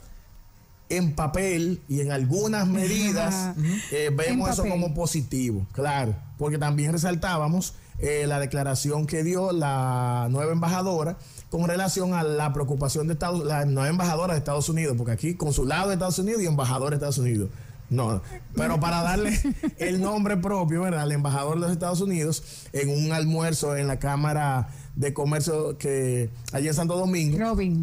[0.88, 3.54] en papel y en algunas medidas
[3.92, 10.28] eh, vemos eso como positivo, claro, porque también resaltábamos eh, la declaración que dio la
[10.30, 11.18] nueva embajadora
[11.50, 15.34] con relación a la preocupación de Estados la nueva embajadora de Estados Unidos, porque aquí
[15.34, 17.50] consulado de Estados Unidos y embajador de Estados Unidos.
[17.90, 18.20] No,
[18.54, 19.40] pero para darle
[19.78, 21.00] el nombre propio, ¿verdad?
[21.00, 26.28] Al embajador de los Estados Unidos en un almuerzo en la Cámara de Comercio que
[26.52, 27.38] allí en Santo Domingo.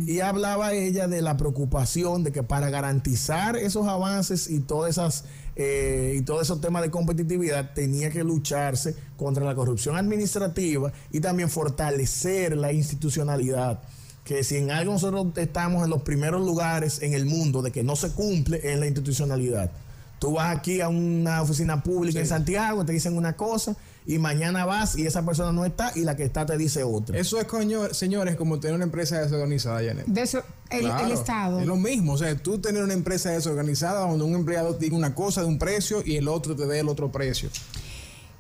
[0.06, 5.24] Y hablaba ella de la preocupación de que para garantizar esos avances y todas esas
[5.56, 11.22] eh, y todos esos temas de competitividad tenía que lucharse contra la corrupción administrativa y
[11.22, 13.80] también fortalecer la institucionalidad
[14.26, 17.84] que si en algo nosotros estamos en los primeros lugares en el mundo de que
[17.84, 19.72] no se cumple es la institucionalidad.
[20.20, 24.66] Tú vas aquí a una oficina pública en Santiago, te dicen una cosa y mañana
[24.66, 27.18] vas y esa persona no está y la que está te dice otra.
[27.18, 30.06] Eso es, coño, señores, como tener una empresa desorganizada, Janet.
[30.06, 31.60] De eso, el, Estado.
[31.60, 35.16] Es lo mismo, o sea, tú tener una empresa desorganizada donde un empleado diga una
[35.16, 37.50] cosa de un precio y el otro te dé el otro precio.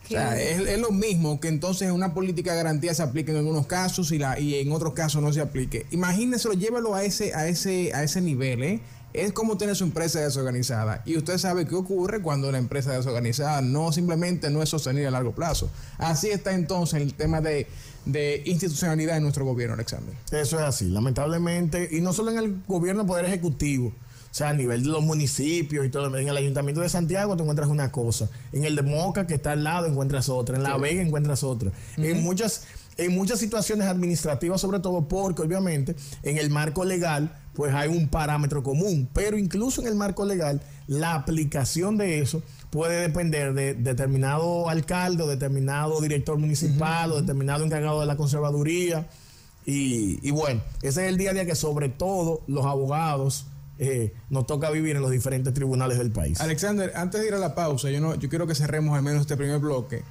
[0.05, 3.65] O sea, es, lo mismo que entonces una política de garantía se aplique en algunos
[3.65, 5.87] casos y, la, y en otros casos no se aplique.
[5.89, 8.81] Imagínese, llévelo a ese, a ese, a ese nivel, ¿eh?
[9.21, 11.01] Es como tener su empresa desorganizada.
[11.05, 15.11] Y usted sabe qué ocurre cuando la empresa desorganizada no simplemente no es sostenible a
[15.11, 15.69] largo plazo.
[15.97, 17.67] Así está entonces el tema de,
[18.45, 20.13] institucionalidad en nuestro gobierno, Alexander.
[20.31, 24.53] Eso es así, lamentablemente, y no solo en el gobierno Poder Ejecutivo, O sea, a
[24.53, 26.15] nivel de los municipios y todo.
[26.17, 28.29] En el Ayuntamiento de Santiago te encuentras una cosa.
[28.51, 30.57] En el de Moca, que está al lado, encuentras otra.
[30.57, 31.71] En La Vega encuentras otra.
[31.97, 32.65] En muchas
[32.97, 38.07] en muchas situaciones administrativas, sobre todo porque obviamente en el marco legal pues hay un
[38.07, 43.73] parámetro común, pero incluso en el marco legal la aplicación de eso puede depender de
[43.73, 49.07] determinado alcalde o determinado director municipal o determinado encargado de la conservaduría.
[49.67, 53.47] Y, bueno, ese es el día a día que sobre todo los abogados
[53.79, 56.39] eh, nos toca vivir en los diferentes tribunales del país.
[56.39, 59.21] Alexander, antes de ir a la pausa, yo, no, yo quiero que cerremos al menos
[59.21, 60.03] este primer bloque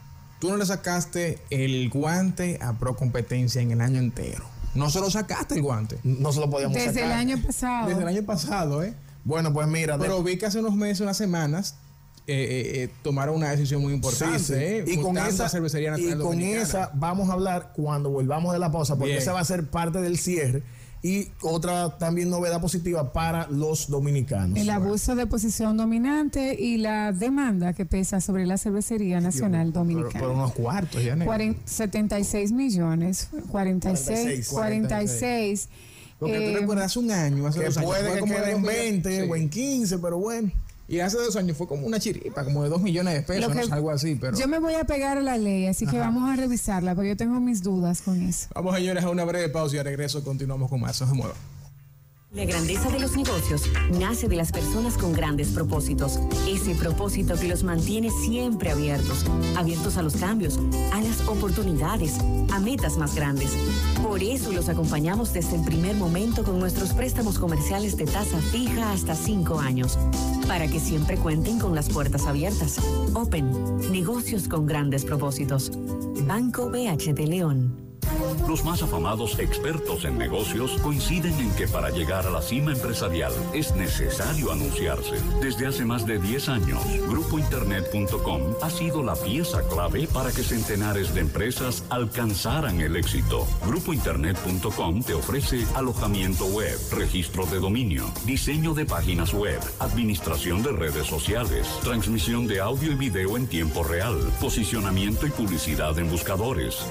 [0.45, 4.45] tú no le sacaste el guante a Pro Competencia en el año entero.
[4.75, 5.99] No se lo sacaste el guante.
[6.03, 7.05] No se lo podíamos Desde sacar.
[7.05, 7.89] el año pasado.
[7.89, 8.95] Desde el año pasado, ¿eh?
[9.25, 9.99] Bueno, pues mira.
[9.99, 11.77] Pero vi que hace unos meses, unas semanas,
[12.27, 14.39] eh, eh, eh, tomaron una decisión muy importante.
[14.39, 14.55] Sí, sí.
[14.55, 14.85] ¿eh?
[14.87, 16.63] Y con, esa, Cervecería y con Dominicana.
[16.63, 19.19] esa vamos a hablar cuando volvamos de la pausa, porque Bien.
[19.23, 20.63] esa va a ser parte del cierre.
[21.07, 24.59] Y otra también novedad positiva para los dominicanos.
[24.59, 29.75] El abuso de posición dominante y la demanda que pesa sobre la cervecería nacional Por,
[29.83, 30.19] dominicana.
[30.21, 31.27] por unos cuartos, ya, ¿no?
[31.27, 35.69] Cuaren- 76 millones, 46, 46, 46.
[36.19, 37.91] Porque eh, tú recuerdas hace un año, hace que dos años.
[37.91, 39.03] puede que como de quede en dos millones.
[39.05, 39.31] 20 Sí.
[39.31, 40.51] o en 15, pero bueno.
[40.87, 43.55] Y hace dos años fue como una chiripa, como de dos millones de pesos, no
[43.61, 44.17] que- sé, algo así.
[44.21, 47.09] Pero Yo me voy a pegar a la ley, así que vamos a revisarla, porque
[47.11, 48.49] yo tengo mis dudas con eso.
[48.55, 51.01] vamos, señores, a una breve pausa y al regreso continuamos con más.
[51.01, 51.37] No se muevan.
[52.35, 56.19] La grandeza de los negocios nace de las personas con grandes propósitos.
[56.49, 59.25] Ese propósito que los mantiene siempre abiertos,
[59.57, 60.59] abiertos a los cambios,
[60.93, 62.19] a las oportunidades,
[62.53, 63.57] a metas más grandes.
[64.03, 68.91] Por eso los acompañamos desde el primer momento con nuestros préstamos comerciales de tasa fija
[68.91, 69.97] hasta cinco años,
[70.49, 72.81] para que siempre cuenten con las puertas abiertas.
[73.15, 75.71] Open, negocios con grandes propósitos.
[76.27, 77.94] Banco BHD León.
[78.49, 83.33] Los más afamados expertos en negocios coinciden en que para llegar a la cima empresarial
[83.53, 85.17] es necesario anunciarse.
[85.41, 91.15] Desde hace más de 10 años, grupointernet.com ha sido la pieza clave para que centenares
[91.15, 93.47] de empresas alcanzaran el éxito.
[93.67, 101.07] Grupointernet.com te ofrece alojamiento web, registro de dominio, diseño de páginas web, administración de redes
[101.07, 106.85] sociales, transmisión de audio y video en tiempo real, posicionamiento y publicidad en buscadores.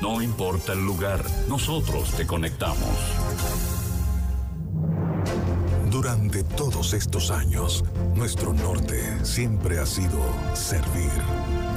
[0.00, 2.88] No importa el lugar, nosotros te conectamos.
[5.90, 10.18] Durante todos estos años, nuestro norte siempre ha sido
[10.54, 11.10] servir.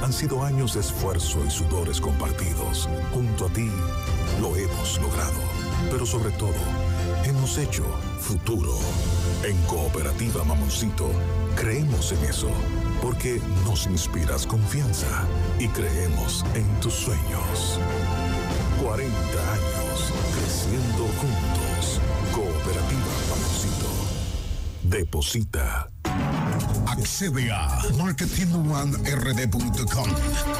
[0.02, 2.88] Han sido años de esfuerzo y sudores compartidos.
[3.14, 3.70] Junto a ti,
[4.40, 5.40] lo hemos logrado.
[5.90, 6.54] Pero sobre todo,
[7.24, 7.84] hemos hecho
[8.18, 8.74] futuro.
[9.44, 11.10] En Cooperativa Mamoncito,
[11.56, 12.50] creemos en eso,
[13.02, 15.24] porque nos inspiras confianza
[15.58, 17.78] y creemos en tus sueños.
[18.82, 22.00] 40 años creciendo juntos.
[22.32, 23.90] Cooperativa Mamoncito.
[24.82, 25.90] Deposita.
[26.86, 30.08] Accede a marketingonerd.com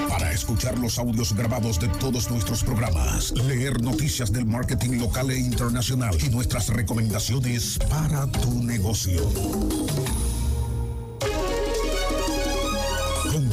[0.09, 5.39] para escuchar los audios grabados de todos nuestros programas, leer noticias del marketing local e
[5.39, 9.29] internacional y nuestras recomendaciones para tu negocio.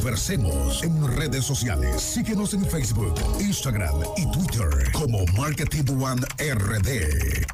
[0.08, 2.00] Conversemos en redes sociales.
[2.00, 7.47] Síguenos en Facebook, Instagram y Twitter como Marketing One RD.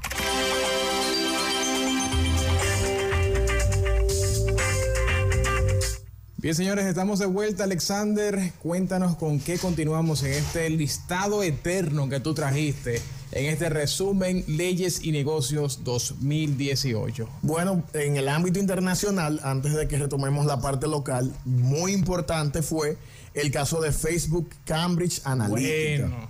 [6.44, 7.64] Bien, señores, estamos de vuelta.
[7.64, 13.00] Alexander, cuéntanos con qué continuamos en este listado eterno que tú trajiste
[13.32, 17.26] en este resumen Leyes y Negocios 2018.
[17.40, 22.98] Bueno, en el ámbito internacional, antes de que retomemos la parte local, muy importante fue
[23.32, 26.08] el caso de Facebook Cambridge Analytica.
[26.08, 26.28] Bueno,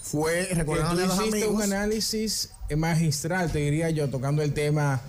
[0.00, 4.54] Fue, que recordándole a los hiciste amigos, un análisis magistral, te diría yo, tocando el
[4.54, 5.02] tema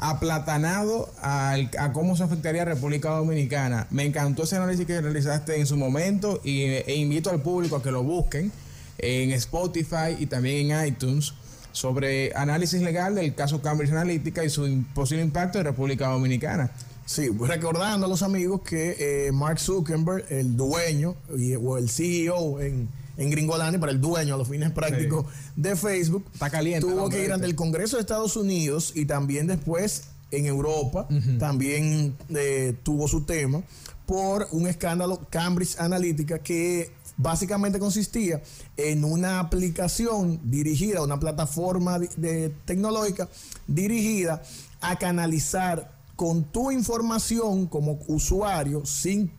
[0.00, 3.86] aplatanado al- a cómo se afectaría a República Dominicana.
[3.90, 7.82] Me encantó ese análisis que realizaste en su momento y, e invito al público a
[7.82, 8.50] que lo busquen
[8.98, 11.34] en Spotify y también en iTunes
[11.72, 16.70] sobre análisis legal del caso Cambridge Analytica y su posible impacto en República Dominicana.
[17.06, 21.14] Sí, pues recordando a los amigos que eh, Mark Zuckerberg, el dueño
[21.62, 26.24] o el CEO en, en Gringolani, para el dueño a los fines prácticos de Facebook,
[26.32, 27.50] Está caliente, tuvo que ir ante este.
[27.50, 33.62] el Congreso de Estados Unidos y también después en Europa, también eh, tuvo su tema
[34.06, 38.40] por un escándalo Cambridge Analytica que básicamente consistía
[38.76, 43.28] en una aplicación dirigida, una plataforma de- de- tecnológica
[43.66, 44.42] dirigida
[44.80, 49.30] a canalizar con tu información como usuario sin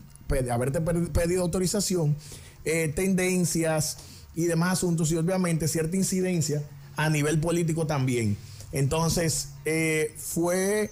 [0.51, 2.15] haberte pedido autorización,
[2.65, 3.97] eh, tendencias
[4.35, 6.63] y demás asuntos y obviamente cierta incidencia
[6.95, 8.37] a nivel político también.
[8.71, 10.91] Entonces, eh, fue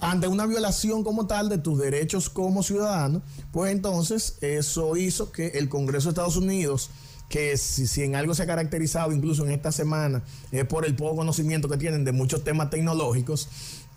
[0.00, 3.22] ante una violación como tal de tus derechos como ciudadano,
[3.52, 6.90] pues entonces eso hizo que el Congreso de Estados Unidos,
[7.28, 10.22] que si, en algo se ha caracterizado incluso en esta semana,
[10.52, 13.48] es por el poco conocimiento que tienen de muchos temas tecnológicos,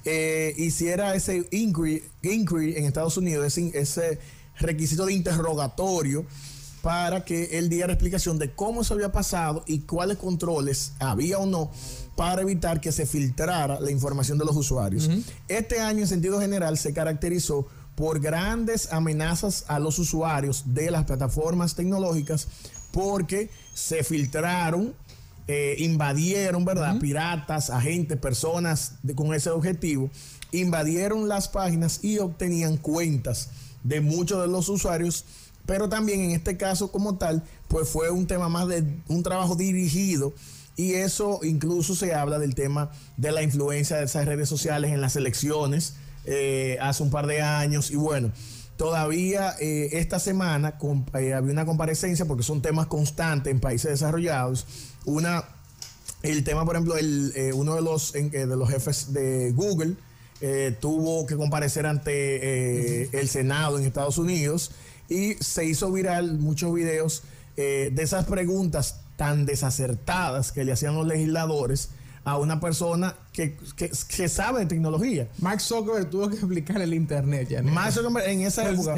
[0.06, 4.20] eh, hiciera ese inquiry, en Estados Unidos, ese
[4.58, 6.26] requisito de interrogatorio
[6.82, 11.46] para que él diera explicación de cómo se había pasado y cuáles controles había o
[11.46, 11.72] no
[12.16, 15.10] para evitar que se filtrara la información de los usuarios.
[15.48, 21.06] Este año, en sentido general, se caracterizó por grandes amenazas a los usuarios de las
[21.06, 22.48] plataformas tecnológicas
[22.92, 24.94] porque se filtraron,
[25.48, 26.98] eh, invadieron, ¿verdad?
[27.00, 30.10] Piratas, agentes, personas con ese objetivo,
[30.52, 33.50] invadieron las páginas y obtenían cuentas
[33.84, 35.26] de muchos de los usuarios
[35.70, 39.56] pero también en este caso como tal, pues fue un tema más de un trabajo
[39.56, 40.34] dirigido
[40.76, 45.00] y eso incluso se habla del tema de la influencia de esas redes sociales en
[45.00, 45.94] las elecciones
[46.26, 48.32] eh, hace un par de años y bueno.
[48.78, 50.80] Todavía eh, esta semana
[51.14, 54.66] eh, había una comparecencia porque son temas constantes en países desarrollados.
[55.06, 55.44] Una,
[56.24, 59.98] el tema, por ejemplo, el, uno de los, de los jefes de Google
[60.80, 64.72] tuvo que comparecer ante el Senado en Estados Unidos
[65.10, 67.24] y se hizo viral muchos videos
[67.58, 71.90] eh, de esas preguntas tan desacertadas que le hacían los legisladores
[72.24, 73.58] a una persona que,
[74.28, 75.28] sabe de tecnología.
[75.40, 77.62] Max Zuckerberg tuvo que explicar el internet ya.
[77.64, 78.94] Max Zuckerberg en esa época.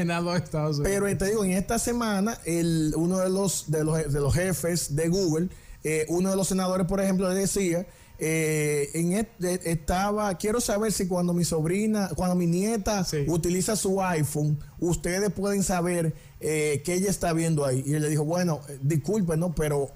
[0.84, 4.96] Pero te digo, en esta semana, el, uno de los, de los, de los jefes
[4.96, 5.50] de Google,
[5.84, 7.86] eh, uno de los senadores, por ejemplo, le decía
[8.24, 9.28] eh, en
[9.66, 15.64] estaba, quiero saber si cuando mi sobrina, cuando mi nieta utiliza su iPhone, ustedes pueden
[15.64, 17.84] saber eh, que ella está viendo ahí.
[17.84, 19.56] Y él le dijo, bueno, eh, disculpe, ¿no?
[19.56, 19.90] Pero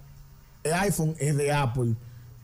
[0.63, 1.93] el iPhone es de Apple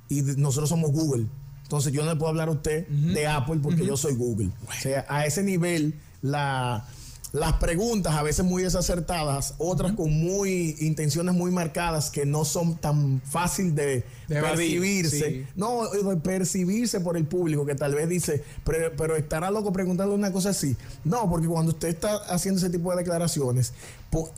[0.08, 1.26] y nosotros somos Google.
[1.64, 4.52] Entonces yo no le puedo hablar a usted de Apple porque yo soy Google.
[4.68, 6.86] O sea, a ese nivel la
[7.34, 12.76] las preguntas a veces muy desacertadas, otras con muy intenciones muy marcadas que no son
[12.78, 15.48] tan fácil de, percibirse.
[15.56, 20.32] No, de percibirse por el público que tal vez dice, pero, estará loco preguntarle una
[20.32, 20.76] cosa así.
[21.06, 23.74] No, porque cuando usted está haciendo ese tipo de declaraciones,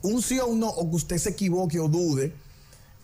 [0.03, 2.31] un sí o un no, o que usted se equivoque o dude,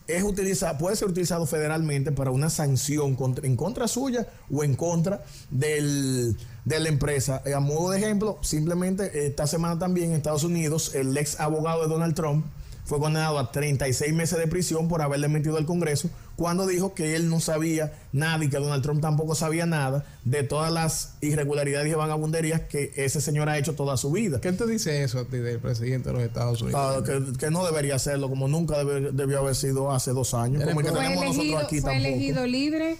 [0.10, 5.24] es utilizado, puede ser utilizado federalmente para una sanción en contra suya o en contra
[5.50, 7.42] del, de la empresa.
[7.46, 11.84] Eh, a modo de ejemplo, simplemente esta semana también en Estados Unidos, el ex abogado
[11.84, 12.46] de Donald Trump
[12.90, 17.16] fue condenado a 36 meses de prisión por haberle mentido al Congreso cuando dijo que
[17.16, 21.92] él no sabía nada y que Donald Trump tampoco sabía nada de todas las irregularidades
[21.92, 24.42] y vagabunderías que ese señor ha hecho toda su vida.
[24.42, 26.82] ¿Qué te dice eso a ti del presidente de los Estados Unidos?
[26.84, 27.04] Ah,
[27.38, 30.64] que, no debería hacerlo, como nunca debió haber sido hace dos años.
[30.64, 32.98] Como que tenemos nosotros aquí fue elegido libre,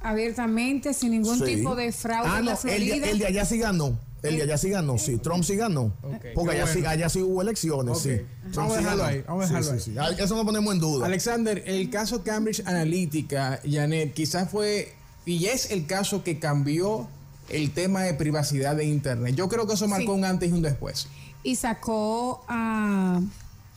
[0.00, 2.30] abiertamente, sin ningún tipo de fraude.
[2.32, 4.07] Ah, no, el de allá sí ganó.
[4.22, 5.18] El de allá sí ganó, sí.
[5.18, 5.92] Trump sí ganó.
[6.34, 8.20] porque allá, sí, allá, sí, hubo elecciones, sí.
[8.54, 9.24] vamos a dejarlo ahí.
[9.26, 10.16] Vamos a dejarlo ahí.
[10.18, 11.06] Eso no ponemos en duda.
[11.06, 17.08] Alexander, el caso Cambridge Analytica, Janet, quizás fue, y es el caso que cambió
[17.48, 19.34] el tema de privacidad de Internet.
[19.34, 21.08] Yo creo que eso marcó un antes y un después.
[21.42, 23.20] Y sacó ah,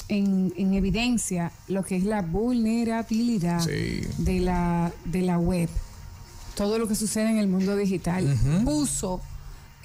[0.08, 5.70] en, en, evidencia lo que es la vulnerabilidad de, la, de la web.
[6.56, 8.38] Todo lo que sucede en el mundo digital.
[8.66, 9.22] Puso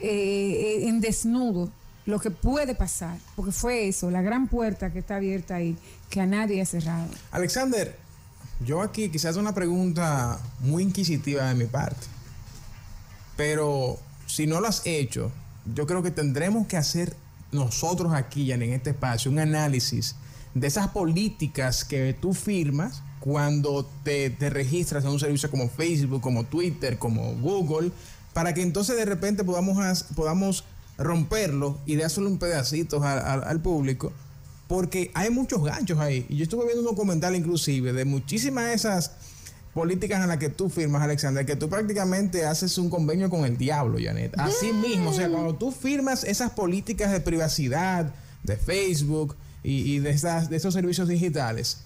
[0.00, 1.70] eh, en desnudo
[2.06, 5.76] lo que puede pasar, porque fue eso, la gran puerta que está abierta ahí,
[6.08, 7.08] que a nadie ha cerrado.
[7.32, 7.96] Alexander,
[8.64, 12.06] yo aquí quizás una pregunta muy inquisitiva de mi parte,
[13.36, 15.32] pero si no lo has hecho,
[15.74, 17.16] yo creo que tendremos que hacer
[17.52, 20.14] nosotros aquí, en este espacio, un análisis
[20.54, 26.20] de esas políticas que tú firmas cuando te, te registras en un servicio como Facebook,
[26.20, 27.90] como Twitter, como Google,
[28.36, 30.64] para que entonces de repente podamos, podamos
[30.98, 34.12] romperlo y dárselo un pedacito al público,
[34.68, 36.26] porque hay muchos ganchos ahí.
[36.28, 39.12] Y yo estuve viendo un documental inclusive de muchísimas de esas
[39.72, 43.56] políticas en las que tú firmas, Alexander, que tú prácticamente haces un convenio con el
[43.56, 44.38] diablo, Janet.
[44.38, 50.10] Así mismo, o sea, cuando tú firmas esas políticas de privacidad, de Facebook y, de,
[50.10, 51.78] esas, de esos servicios digitales,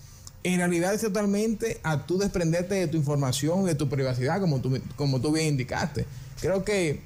[0.43, 4.81] en realidad es totalmente a tú desprenderte de tu información, de tu privacidad, como tú,
[4.97, 6.07] como tú bien indicaste
[6.41, 7.03] creo que,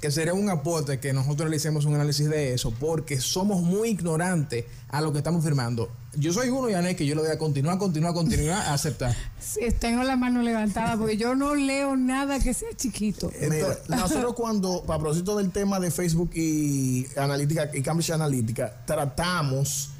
[0.00, 4.64] que sería un aporte que nosotros realicemos un análisis de eso, porque somos muy ignorantes
[4.88, 5.90] a lo que estamos firmando.
[6.16, 9.14] Yo soy uno, Yané, que yo lo voy a continuar, continuar, continuar, a aceptar.
[9.40, 13.30] Sí, tengo la mano levantada porque yo no leo nada que sea chiquito.
[13.88, 19.90] nosotros cuando, a propósito del tema de Facebook y analítica y Cambridge Analytica, tratamos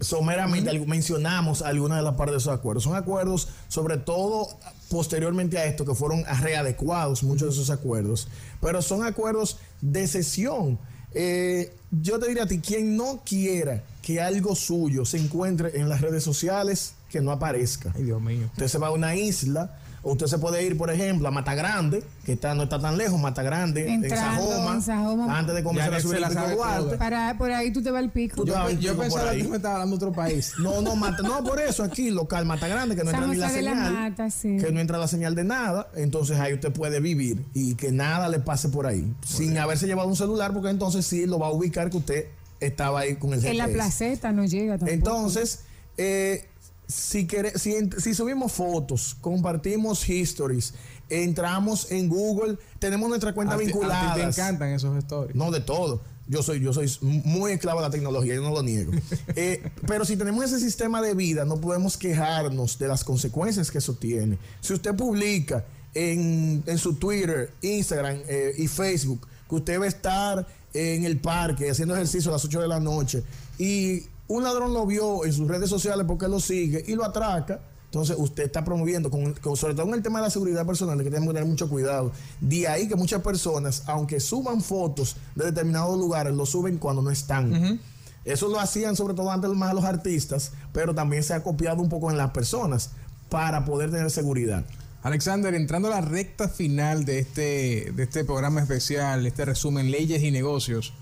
[0.00, 2.84] someramente mencionamos algunas de las partes de esos acuerdos.
[2.84, 4.48] Son acuerdos, sobre todo
[4.90, 8.28] posteriormente a esto, que fueron readecuados muchos de esos acuerdos,
[8.60, 10.78] pero son acuerdos de sesión.
[11.12, 15.88] Eh, yo te diría a ti, quien no quiera que algo suyo se encuentre en
[15.88, 17.92] las redes sociales, que no aparezca.
[17.94, 18.46] Ay, Dios mío.
[18.52, 22.02] Usted se va a una isla, usted se puede ir, por ejemplo, a Mata Grande,
[22.24, 26.00] que está, no está tan lejos, Mata Grande, en Sajoma, en antes de comenzar a
[26.00, 26.96] subir la el Pico Duarte.
[26.96, 28.44] Para, por ahí tú te vas al pico.
[28.44, 30.54] Yo pico por pensaba que me estaba hablando de otro país.
[30.58, 33.50] No, no, mata, no, por eso aquí, local Mata Grande, que no entra ni la
[33.50, 33.92] de la señal.
[33.92, 34.56] Mata, sí.
[34.58, 35.88] Que no entra la señal de nada.
[35.94, 39.12] Entonces ahí usted puede vivir y que nada le pase por ahí.
[39.26, 42.26] sin haberse llevado un celular, porque entonces sí lo va a ubicar que usted
[42.60, 43.74] estaba ahí con el En la GPS.
[43.74, 44.92] placeta no llega tampoco.
[44.92, 45.60] Entonces,
[45.96, 46.48] eh,
[46.88, 50.74] si, quere- si, subimos fotos, compartimos histories,
[51.08, 54.12] entramos en Google, tenemos nuestra cuenta A ti- vinculada.
[54.12, 55.36] A ti te encantan esos stories.
[55.36, 56.00] No de todo.
[56.30, 58.92] Yo soy, yo soy muy esclavo de la tecnología, yo no lo niego.
[59.36, 63.78] Eh, pero si tenemos ese sistema de vida, no podemos quejarnos de las consecuencias que
[63.78, 64.38] eso tiene.
[64.60, 65.64] Si usted publica
[65.94, 71.18] en, en su Twitter, Instagram eh, y Facebook que usted va a estar en el
[71.18, 73.22] parque haciendo ejercicio a las 8 de la noche
[73.58, 77.60] y un ladrón lo vio en sus redes sociales porque lo sigue y lo atraca,
[77.86, 80.98] entonces usted está promoviendo, con, con- sobre todo en el tema de la seguridad personal,
[80.98, 82.12] que tenemos que tener mucho cuidado.
[82.40, 87.10] De ahí que muchas personas, aunque suban fotos de determinados lugares, lo suben cuando no
[87.10, 87.80] están.
[88.24, 91.88] Eso lo hacían sobre todo antes más los artistas, pero también se ha copiado un
[91.88, 92.90] poco en las personas
[93.30, 94.64] para poder tener seguridad.
[95.02, 100.22] Alexander, entrando a la recta final de este, de este programa especial, este resumen Leyes
[100.22, 100.92] y Negocios,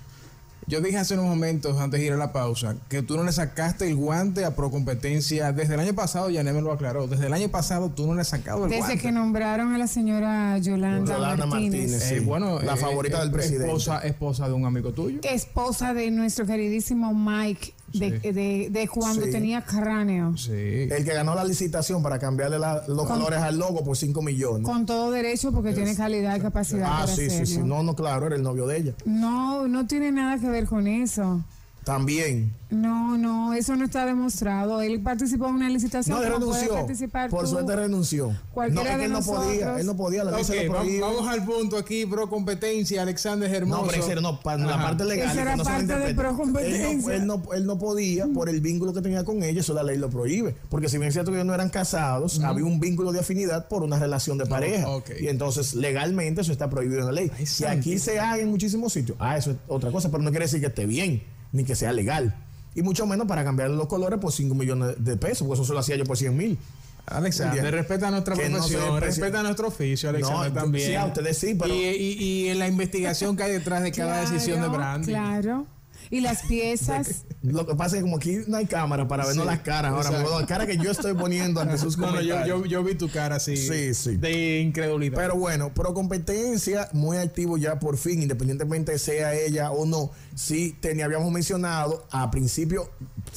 [0.67, 3.33] yo dije hace unos momentos, antes de ir a la pausa, que tú no le
[3.33, 7.33] sacaste el guante a Procompetencia desde el año pasado, ya me lo aclaró, desde el
[7.33, 8.99] año pasado tú no le has sacado el Desde guante.
[8.99, 12.11] que nombraron a la señora Yolanda, Yolanda Martínez, Martínez.
[12.11, 13.67] Eh, sí, bueno, la eh, favorita eh, del presidente.
[13.67, 15.21] Esposa, esposa de un amigo tuyo.
[15.23, 18.33] esposa de nuestro queridísimo Mike, de, Sí.
[18.33, 19.31] de- de cuando Sí.
[19.31, 20.37] tenía cráneo.
[20.37, 20.53] Sí.
[20.53, 24.63] El que ganó la licitación para cambiarle la- los colores al logo por 5 millones.
[24.65, 27.59] Con todo derecho porque tiene calidad y capacidad ah, para sí, sí, sí.
[27.59, 28.95] No, no, claro, era el novio de ella.
[29.05, 31.43] No, no tiene nada que ver con eso.
[31.87, 32.53] También.
[32.69, 34.83] No, no, eso no está demostrado.
[34.83, 36.19] Él participó en una licitación.
[36.19, 36.75] No, él renunció.
[36.75, 38.31] participar Por suerte renunció.
[38.33, 40.65] No, cualquiera es que de él no podía, él no podía, la ley se Ok,
[40.67, 41.01] lo va- prohíbe.
[41.01, 43.83] vamos al punto aquí, Procompetencia, Alexander Hermoso.
[43.87, 45.31] No, pero no, para la parte legal.
[45.31, 46.15] Esa era no parte de malinterprete.
[46.21, 47.15] procompetencia.
[47.15, 49.73] Él no, él, no, él no podía por el vínculo que tenía con ella, eso
[49.73, 50.57] la ley lo prohíbe.
[50.69, 53.69] Porque si bien es cierto que ellos no eran casados, había un vínculo de afinidad
[53.69, 54.89] por una relación de pareja.
[54.89, 55.11] ok.
[55.21, 57.31] Y entonces legalmente eso está prohibido en la ley.
[57.39, 59.17] Ay, y aquí se haga en muchísimos sitios.
[59.21, 61.23] Ah, eso es otra cosa, pero no quiere decir que esté bien,
[61.53, 62.35] ni que sea legal.
[62.75, 65.73] Y mucho menos para cambiarle los colores por 5 millones de pesos, porque eso se
[65.73, 66.59] lo hacía yo por 100 mil.
[67.07, 67.77] Alexander, Entiendo.
[67.79, 70.89] respeta nuestra no profesión, desprecie- respeta nuestro oficio, Alexander, No, también.
[70.89, 73.93] sí, a ustedes sí, pero- Y, y- y en la investigación que hay detrás de
[73.93, 75.09] cada decisión de Claro, branding.
[75.13, 75.67] Claro.
[76.11, 77.25] Y las piezas.
[77.43, 79.93] Lo que pasa es que como aquí no hay cámara para vernos Sí, las caras
[79.93, 80.41] ahora, exacto.
[80.41, 83.09] la cara que yo estoy poniendo ante sus No, no, yo, yo, yo vi tu
[83.09, 84.17] cara así Sí, sí.
[84.17, 85.17] de incredulidad.
[85.17, 90.11] Pero bueno, pro competencia, muy activo ya por fin, independientemente sea ella o no.
[90.35, 92.91] Sí, tenía, habíamos mencionado a principio,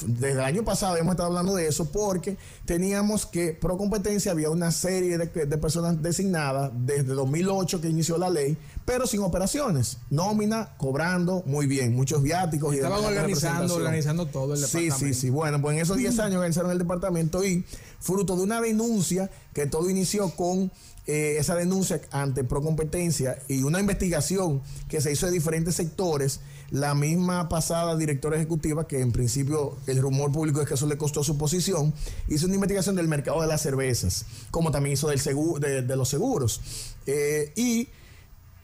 [0.06, 4.50] desde el año pasado habíamos estado hablando de eso, porque teníamos que pro competencia había
[4.50, 9.98] una serie de, de personas designadas desde 2008 que inició la ley, pero sin operaciones.
[10.10, 14.98] Nómina, cobrando, muy bien, muchos viáticos y Estaban de organizando, organizando todo el Sí, departamento.
[14.98, 15.30] sí, sí.
[15.30, 17.64] Bueno, pues en esos 10 años organizaron el departamento y
[18.00, 20.72] fruto de una denuncia que todo inició con
[21.06, 26.94] eh, esa denuncia ante Procompetencia y una investigación que se hizo de diferentes sectores, la
[26.94, 31.24] misma pasada directora ejecutiva, que en principio el rumor público es que eso le costó
[31.24, 31.92] su posición,
[32.28, 35.96] hizo una investigación del mercado de las cervezas, como también hizo del seguro, de, de
[35.96, 36.60] los seguros.
[37.06, 37.88] Eh, y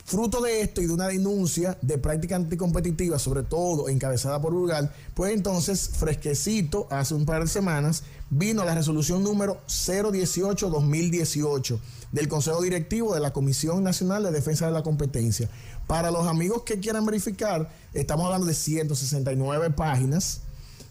[0.06, 4.92] Fruto de esto y de una denuncia de práctica anticompetitiva, sobre todo encabezada por Urgal,
[5.14, 11.80] pues entonces, fresquecito, hace un par de semanas, vino la resolución número 018-2018
[12.12, 15.50] del Consejo Directivo de la Comisión Nacional de Defensa de la Competencia.
[15.88, 20.42] Para los amigos que quieran verificar, estamos hablando de 169 páginas.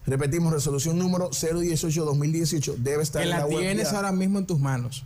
[0.05, 4.59] Repetimos, resolución número 018-2018 debe estar que en la la tienes ahora mismo en tus
[4.59, 5.05] manos.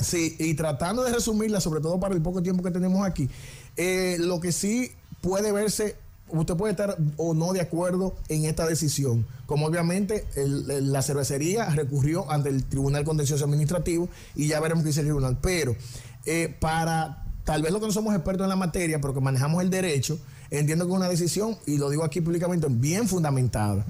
[0.00, 3.28] Sí, y tratando de resumirla, sobre todo para el poco tiempo que tenemos aquí,
[3.76, 5.96] eh, lo que sí puede verse,
[6.28, 12.30] usted puede estar o no de acuerdo en esta decisión, como obviamente la cervecería recurrió
[12.30, 15.74] ante el Tribunal Contencioso Administrativo y ya veremos qué dice el tribunal, pero
[16.26, 19.62] eh, para tal vez lo que no somos expertos en la materia, pero que manejamos
[19.62, 20.18] el derecho,
[20.50, 23.84] entiendo que es una decisión, y lo digo aquí públicamente, bien fundamentada.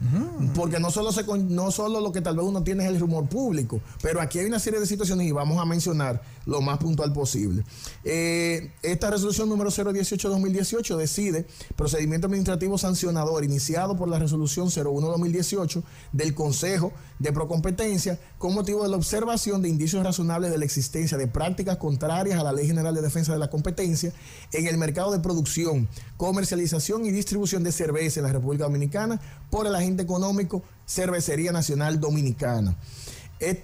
[0.54, 3.28] Porque no solo, se, no solo lo que tal vez uno tiene es el rumor
[3.28, 7.12] público, pero aquí hay una serie de situaciones y vamos a mencionar lo más puntual
[7.12, 7.64] posible.
[8.04, 11.46] Eh, esta resolución número 018-2018 decide
[11.76, 15.82] procedimiento administrativo sancionador iniciado por la resolución 01-2018
[16.12, 21.18] del Consejo de Procompetencia con motivo de la observación de indicios razonables de la existencia
[21.18, 24.12] de prácticas contrarias a la Ley General de Defensa de la Competencia
[24.52, 25.88] en el mercado de producción,
[26.48, 29.20] comercialización y distribución de cerveza en la República Dominicana
[29.50, 32.74] por el agente económico Cervecería Nacional Dominicana.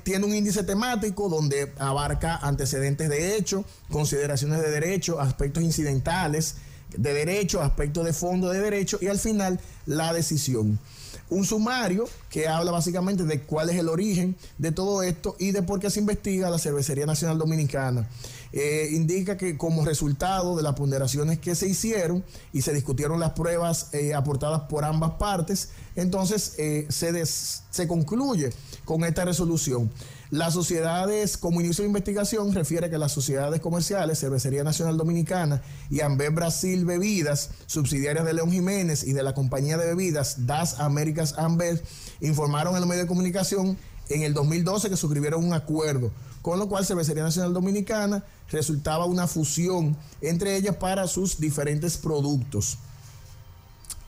[0.03, 6.57] tiene un índice temático donde abarca antecedentes de hecho, consideraciones de derecho, aspectos incidentales
[6.95, 10.79] de derecho, aspectos de fondo de derecho y al final la decisión
[11.31, 15.63] un sumario que habla básicamente de cuál es el origen de todo esto y de
[15.63, 18.09] por qué se investiga la Cervecería Nacional Dominicana.
[18.53, 23.33] Eh, indica que como resultado de las ponderaciones que se hicieron y se discutieron las
[23.33, 28.53] pruebas eh, aportadas por ambas partes, entonces eh, se, se concluye
[28.85, 29.91] con esta resolución.
[30.31, 36.01] Las sociedades, como inicio de investigación, refiere que las sociedades comerciales, Cervecería Nacional Dominicana y
[36.01, 41.35] Amber Brasil Bebidas, subsidiarias de León Jiménez y de la compañía de bebidas Das Américas
[41.39, 41.83] Amber,
[42.21, 43.77] informaron en los medios de comunicación
[44.09, 46.11] en el 2012 que suscribieron un acuerdo,
[46.43, 52.79] con lo cual Cervecería Nacional Dominicana resultaba una fusión entre ellas para sus diferentes productos.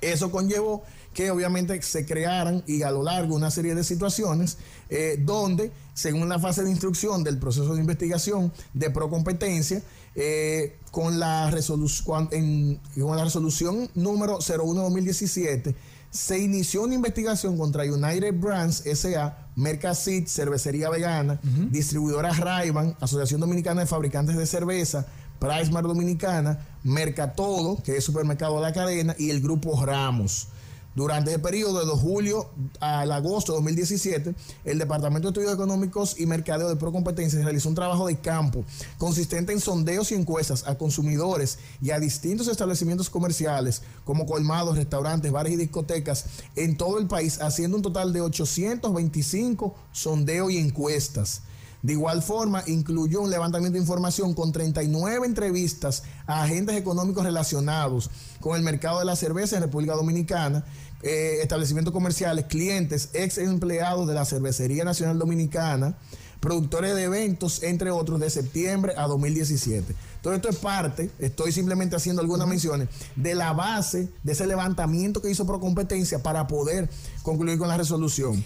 [0.00, 0.82] Eso conllevó
[1.14, 4.58] que obviamente se crearan y a lo largo una serie de situaciones
[4.90, 9.82] eh, donde, según la fase de instrucción del proceso de investigación de procompetencia,
[10.14, 15.74] eh, con, la resolución, con la resolución número 01-2017,
[16.10, 21.40] se inició una investigación contra United Brands SA, Mercasit, Cervecería Vegana,
[21.70, 25.06] distribuidora Rayban, Asociación Dominicana de Fabricantes de Cerveza,
[25.38, 30.48] Pricemar Dominicana, Mercatodo, que es supermercado de la cadena, y el grupo Ramos.
[30.96, 32.48] Durante el periodo de julio
[32.80, 34.34] al agosto de 2017,
[34.64, 38.64] el Departamento de Estudios Económicos y Mercadeo de Procompetencia realizó un trabajo de campo
[38.96, 45.30] consistente en sondeos y encuestas a consumidores y a distintos establecimientos comerciales como colmados, restaurantes,
[45.30, 46.24] bares y discotecas
[46.56, 51.42] en todo el país, haciendo un total de 825 sondeos y encuestas.
[51.86, 58.10] De igual forma, incluyó un levantamiento de información con 39 entrevistas a agentes económicos relacionados
[58.40, 60.64] con el mercado de la cerveza en República Dominicana
[61.04, 65.94] eh, establecimientos comerciales, clientes, ex empleados de la Cervecería Nacional Dominicana,
[66.40, 69.94] productores de eventos, entre otros, de septiembre a 2017.
[70.22, 75.22] Todo esto es parte, estoy simplemente haciendo algunas menciones, de la base de ese levantamiento
[75.22, 76.90] que hizo Procompetencia para poder
[77.22, 78.44] concluir con la resolución.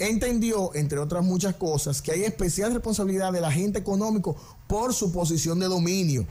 [0.00, 4.34] Entendió, entre otras muchas cosas, que hay especial responsabilidad del agente económico
[4.66, 6.26] por su posición de dominio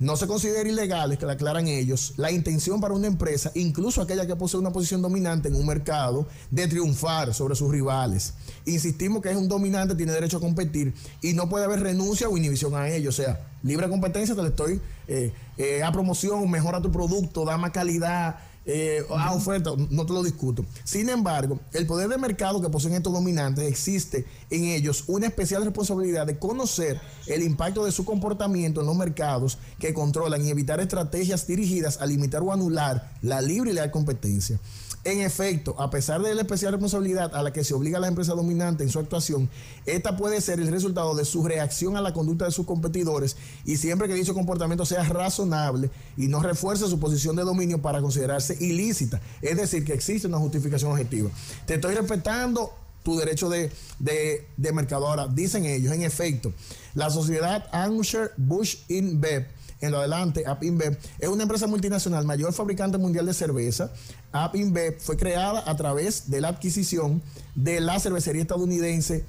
[0.00, 4.26] no se considera ilegal, que la aclaran ellos, la intención para una empresa, incluso aquella
[4.26, 8.34] que posee una posición dominante en un mercado, de triunfar sobre sus rivales.
[8.64, 12.36] Insistimos que es un dominante, tiene derecho a competir y no puede haber renuncia o
[12.36, 13.08] inhibición a ello.
[13.08, 17.58] O sea, libre competencia, te le estoy eh, eh, a promoción, mejora tu producto, da
[17.58, 18.36] más calidad,
[18.70, 20.62] eh, a oferta, no te lo discuto.
[20.84, 25.64] Sin embargo, el poder de mercado que poseen estos dominantes existe en ellos una especial
[25.64, 30.80] responsabilidad de conocer el impacto de su comportamiento en los mercados que controlan y evitar
[30.80, 34.60] estrategias dirigidas a limitar o anular la libre y leal competencia.
[35.04, 38.34] En efecto, a pesar de la especial responsabilidad a la que se obliga la empresa
[38.34, 39.48] dominante en su actuación,
[39.86, 43.76] esta puede ser el resultado de su reacción a la conducta de sus competidores y
[43.76, 48.56] siempre que dicho comportamiento sea razonable y no refuerce su posición de dominio para considerarse
[48.60, 49.20] ilícita.
[49.40, 51.30] Es decir, que existe una justificación objetiva.
[51.64, 52.72] Te estoy respetando
[53.02, 55.06] tu derecho de, de, mercado.
[55.06, 56.52] Ahora, dicen ellos, en efecto,
[56.94, 59.46] la sociedad Anheuser Busch InBev
[59.80, 63.92] en lo adelante, App es una empresa multinacional, mayor fabricante mundial de cerveza.
[64.32, 64.54] App
[64.98, 67.22] fue creada a través de la adquisición
[67.54, 69.24] de la cervecería estadounidense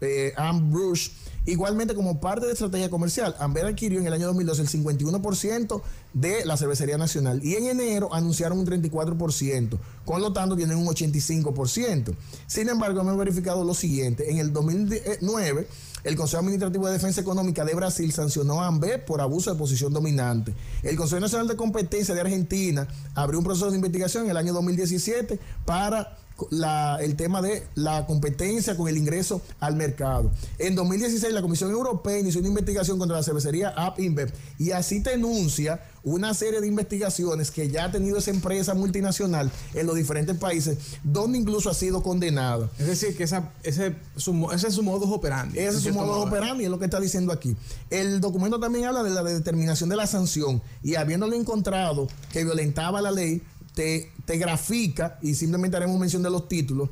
[0.00, 1.10] eh, Ambrose
[1.48, 5.80] Igualmente, como parte de estrategia comercial, Amber adquirió en el año 2012 el 51%
[6.12, 10.86] de la cervecería nacional y en enero anunciaron un 34%, con lo tanto tienen un
[10.88, 12.14] 85%.
[12.46, 15.66] Sin embargo, hemos verificado lo siguiente: en el 2009,
[16.04, 19.92] el Consejo Administrativo de Defensa Económica de Brasil sancionó a Amber por abuso de posición
[19.92, 20.54] dominante.
[20.82, 24.52] El Consejo Nacional de Competencia de Argentina abrió un proceso de investigación en el año
[24.52, 26.16] 2017 para
[26.50, 30.30] la- el tema de la competencia con el ingreso al mercado.
[30.58, 35.02] En 2016 la Comisión Europea inició una investigación contra la cervecería App InBev y así
[35.02, 39.94] te enuncia una serie de investigaciones que ya ha tenido esa empresa multinacional en los
[39.96, 42.70] diferentes países, donde incluso ha sido condenada.
[42.78, 45.58] Es decir, que esa, ese, su ese es su modus operandi.
[45.58, 46.22] Ese es su modo.
[46.22, 47.56] operandi, es lo que está diciendo aquí.
[47.90, 53.02] El documento también habla de la determinación de la sanción y habiéndolo encontrado que violentaba
[53.02, 53.42] la ley,
[53.78, 56.90] te, grafica, y simplemente haremos mención de los títulos,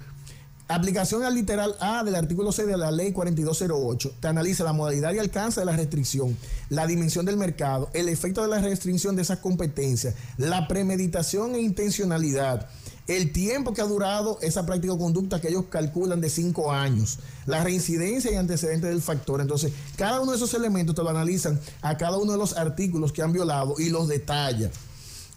[0.68, 5.12] aplicación al literal A del artículo 6 de la ley 4208, te analiza la modalidad
[5.12, 6.36] y alcance de la restricción,
[6.68, 11.60] la dimensión del mercado, el efecto de la restricción de esas competencias, la premeditación e
[11.60, 12.68] intencionalidad,
[13.08, 17.18] el tiempo que ha durado esa práctica o conducta que ellos calculan de cinco años,
[17.46, 19.40] la reincidencia y antecedentes del factor.
[19.40, 23.12] Entonces, cada uno de esos elementos te lo analizan a cada uno de los artículos
[23.12, 24.70] que han violado y los detalla,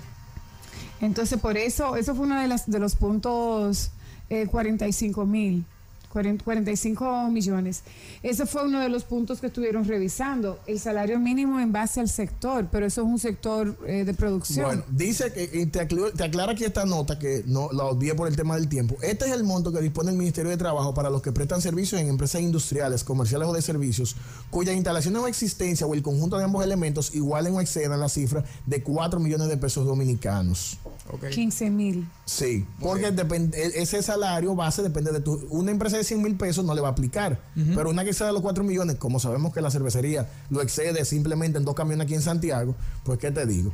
[1.01, 3.91] Entonces, por eso, eso fue uno de, las, de los puntos
[4.29, 5.78] eh, 45 mil, 40
[6.09, 7.83] 45 millones.
[8.23, 12.09] Ese fue uno de los puntos que estuvieron revisando, el salario mínimo en base al
[12.09, 14.65] sector, pero eso es un sector eh, de producción.
[14.65, 18.27] Bueno, dice que y te, te aclara aquí esta nota que no la olvidé por
[18.27, 18.97] el tema del tiempo.
[19.01, 22.01] Este es el monto que dispone el Ministerio de Trabajo para los que prestan servicios
[22.01, 24.15] en empresas industriales, comerciales o de servicios,
[24.49, 28.43] cuyas instalaciones o existencia o el conjunto de ambos elementos igualen o excedan la cifra
[28.65, 30.79] de 4 millones de pesos dominicanos.
[31.11, 31.27] Ok.
[31.29, 32.07] 15 mil.
[32.25, 35.45] Sí, porque depende- e- ese salario base depende de tu.
[35.49, 37.39] Una empresa de 100 mil pesos no le va a aplicar,
[37.75, 41.57] pero una que exceda los 4 millones, como sabemos que la cervecería lo excede simplemente
[41.57, 43.73] en dos camiones aquí en Santiago, pues qué te digo.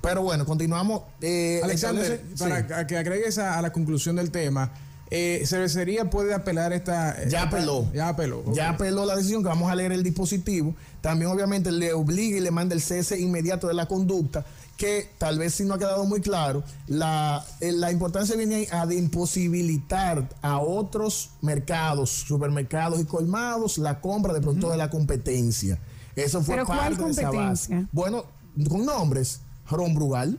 [0.00, 1.02] Pero bueno, continuamos.
[1.20, 2.86] Eh, Alexander, para sí.
[2.86, 4.72] que- agregues a, a la conclusión del tema,
[5.10, 7.16] eh, cervecería puede apelar esta.
[7.18, 7.90] Ya esta- apeló.
[7.92, 8.42] Ya apeló.
[8.52, 10.74] Ya apeló la decisión que vamos a leer el dispositivo.
[11.00, 14.44] También, obviamente, le obliga y le manda el cese inmediato de la conducta,
[14.76, 18.68] que tal vez si no ha quedado muy claro, la, eh, la importancia viene ahí
[18.70, 24.90] a de imposibilitar a otros mercados, supermercados y colmados, la compra de productos de la
[24.90, 25.78] competencia.
[26.14, 27.86] Eso fue ¿Pero cuál parte de esa base.
[27.92, 28.24] Bueno,
[28.68, 30.38] con nombres, Ron Brugal.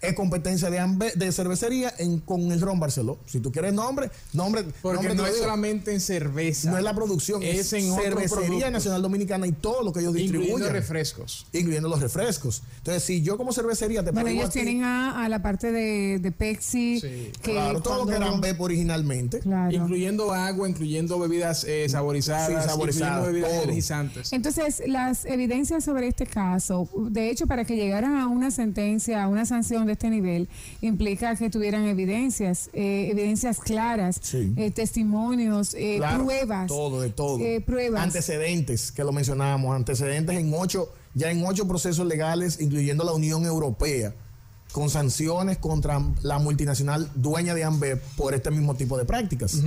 [0.00, 3.18] Es competencia de, ambe- de cervecería en, con el Ron Barceló.
[3.26, 4.64] Si tú quieres nombre, nombre.
[4.80, 5.44] Porque nombre no es digo.
[5.44, 6.70] solamente en cerveza.
[6.70, 8.70] No es la producción, es, Es en Cervecería.
[8.70, 10.72] Nacional Dominicana y todo lo que ellos Incluyendo distribuyen.
[10.72, 11.46] refrescos.
[11.52, 12.62] incluyendo los refrescos.
[12.78, 15.42] Entonces, si yo como cervecería te Bueno, prohíbo ellos a ti- tienen a, a la
[15.42, 19.40] parte de, de Pepsi, Sí, que claro, todo lo que eran BEP originalmente.
[19.40, 19.74] Claro.
[19.74, 23.62] Incluyendo agua, incluyendo bebidas eh, saborizadas, Sí, saborizadas, incluyendo bebidas todo.
[23.64, 24.32] energizantes.
[24.32, 29.28] Entonces, las evidencias sobre este caso, de hecho, para que llegaran a una sentencia, a
[29.28, 30.48] una sanción de este nivel,
[30.80, 34.52] implica que tuvieran evidencias, eh, evidencias claras, Sí.
[34.56, 36.68] eh, testimonios, eh, Claro, pruebas.
[36.68, 37.40] Todo, de todo.
[37.40, 38.02] eh, pruebas.
[38.04, 43.44] Antecedentes, que lo mencionábamos, antecedentes en ocho, ya en ocho procesos legales, incluyendo la Unión
[43.44, 44.14] Europea,
[44.72, 49.62] con sanciones contra la multinacional dueña de Ambev por este mismo tipo de prácticas.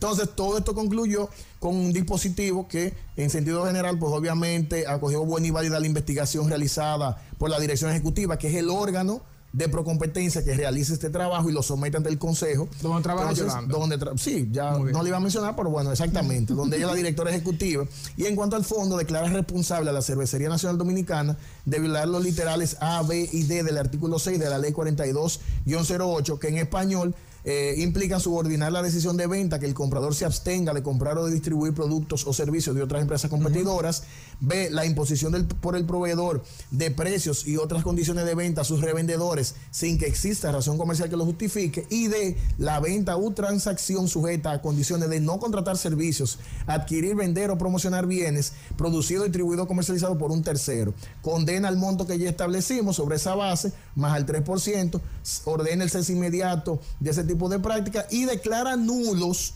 [0.00, 1.28] Entonces, todo esto concluyó
[1.58, 6.48] con un dispositivo que, en sentido general, pues obviamente acogió buena y válida la investigación
[6.48, 9.20] realizada por la Dirección Ejecutiva, que es el órgano
[9.50, 12.68] de procompetencia que realiza este trabajo y lo somete ante el Consejo.
[12.82, 13.76] ¿Dónde trabaja Yolanda?
[13.78, 16.90] donde tra- sí, ya no le iba a mencionar, pero bueno, exactamente, donde ella es
[16.92, 17.84] la directora ejecutiva.
[18.18, 22.22] Y en cuanto al fondo, declara responsable a la Cervecería Nacional Dominicana de violar los
[22.22, 27.14] literales A, B y D del artículo 6 de la Ley 42-08, que en español
[27.44, 31.26] eh, implican subordinar la decisión de venta, que el comprador se abstenga de comprar o
[31.26, 34.04] de distribuir productos o servicios de otras empresas competidoras.
[34.40, 38.64] B, la imposición del, por el proveedor de precios y otras condiciones de venta a
[38.64, 41.86] sus revendedores sin que exista razón comercial que lo justifique.
[41.90, 47.50] Y D, la venta u transacción sujeta a condiciones de no contratar servicios, adquirir, vender
[47.50, 50.94] o promocionar bienes producido, distribuido o comercializado por un tercero.
[51.22, 55.00] Condena el monto que ya establecimos sobre esa base, más al 3%,
[55.44, 59.54] ordena el cese inmediato de ese tipo de práctica y declara nulos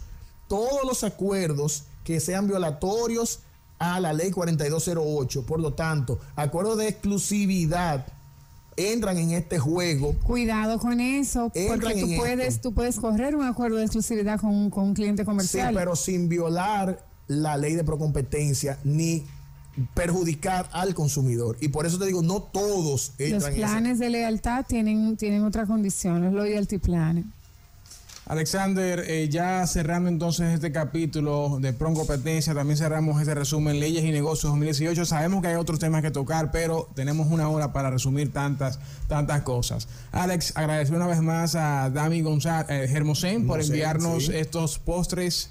[0.49, 3.41] todos los acuerdos que sean violatorios
[3.79, 5.45] a la ley 4208.
[5.45, 8.07] Por lo tanto, acuerdos de exclusividad
[8.77, 10.15] entran en este juego.
[10.23, 14.85] Cuidado con eso, porque tú puedes, tú puedes correr un acuerdo de exclusividad con, con
[14.85, 15.71] un cliente comercial.
[15.71, 19.25] Sí, pero sin violar la ley de procompetencia ni
[19.95, 21.57] perjudicar al consumidor.
[21.61, 25.67] Y por eso te digo, no todos entran Los planes de lealtad tienen, tienen otras
[25.67, 27.25] condiciones, los loyalty planes.
[28.33, 34.03] Alexander, eh, ya cerrando entonces este capítulo de PRON Competencia, también cerramos este resumen Leyes
[34.05, 35.05] y Negocios 2018.
[35.05, 39.43] Sabemos que hay otros temas que tocar, pero tenemos una hora para resumir tantas, tantas
[39.43, 39.87] cosas.
[40.13, 45.51] Alex, agradecer una vez más a Dami González eh, Germosén por enviarnos estos postres,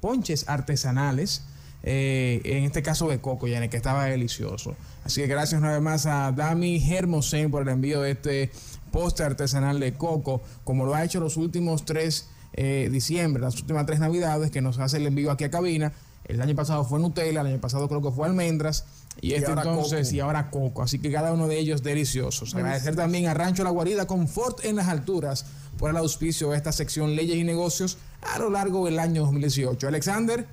[0.00, 1.42] ponches artesanales.
[1.82, 4.76] Eh, en este caso de coco, ya en el que estaba delicioso.
[5.02, 8.50] Así que gracias una vez más a Dami Germosén por el envío de este
[8.90, 13.86] postre artesanal de coco, como lo ha hecho los últimos tres eh, diciembre, las últimas
[13.86, 15.92] tres navidades, que nos hace el envío aquí a cabina.
[16.24, 18.84] El año pasado fue Nutella, el año pasado creo que fue almendras,
[19.20, 20.82] y, este entonces, y ahora coco.
[20.82, 22.54] Así que cada uno de ellos deliciosos.
[22.54, 25.46] Agradecer también a Rancho La Guarida, Confort en las alturas,
[25.78, 29.88] por el auspicio de esta sección Leyes y Negocios a lo largo del año 2018.
[29.88, 30.46] Alexander,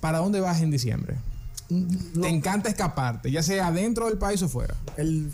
[0.00, 1.16] ¿para dónde vas en diciembre?
[1.68, 4.74] Te encanta escaparte, ya sea dentro del país o fuera.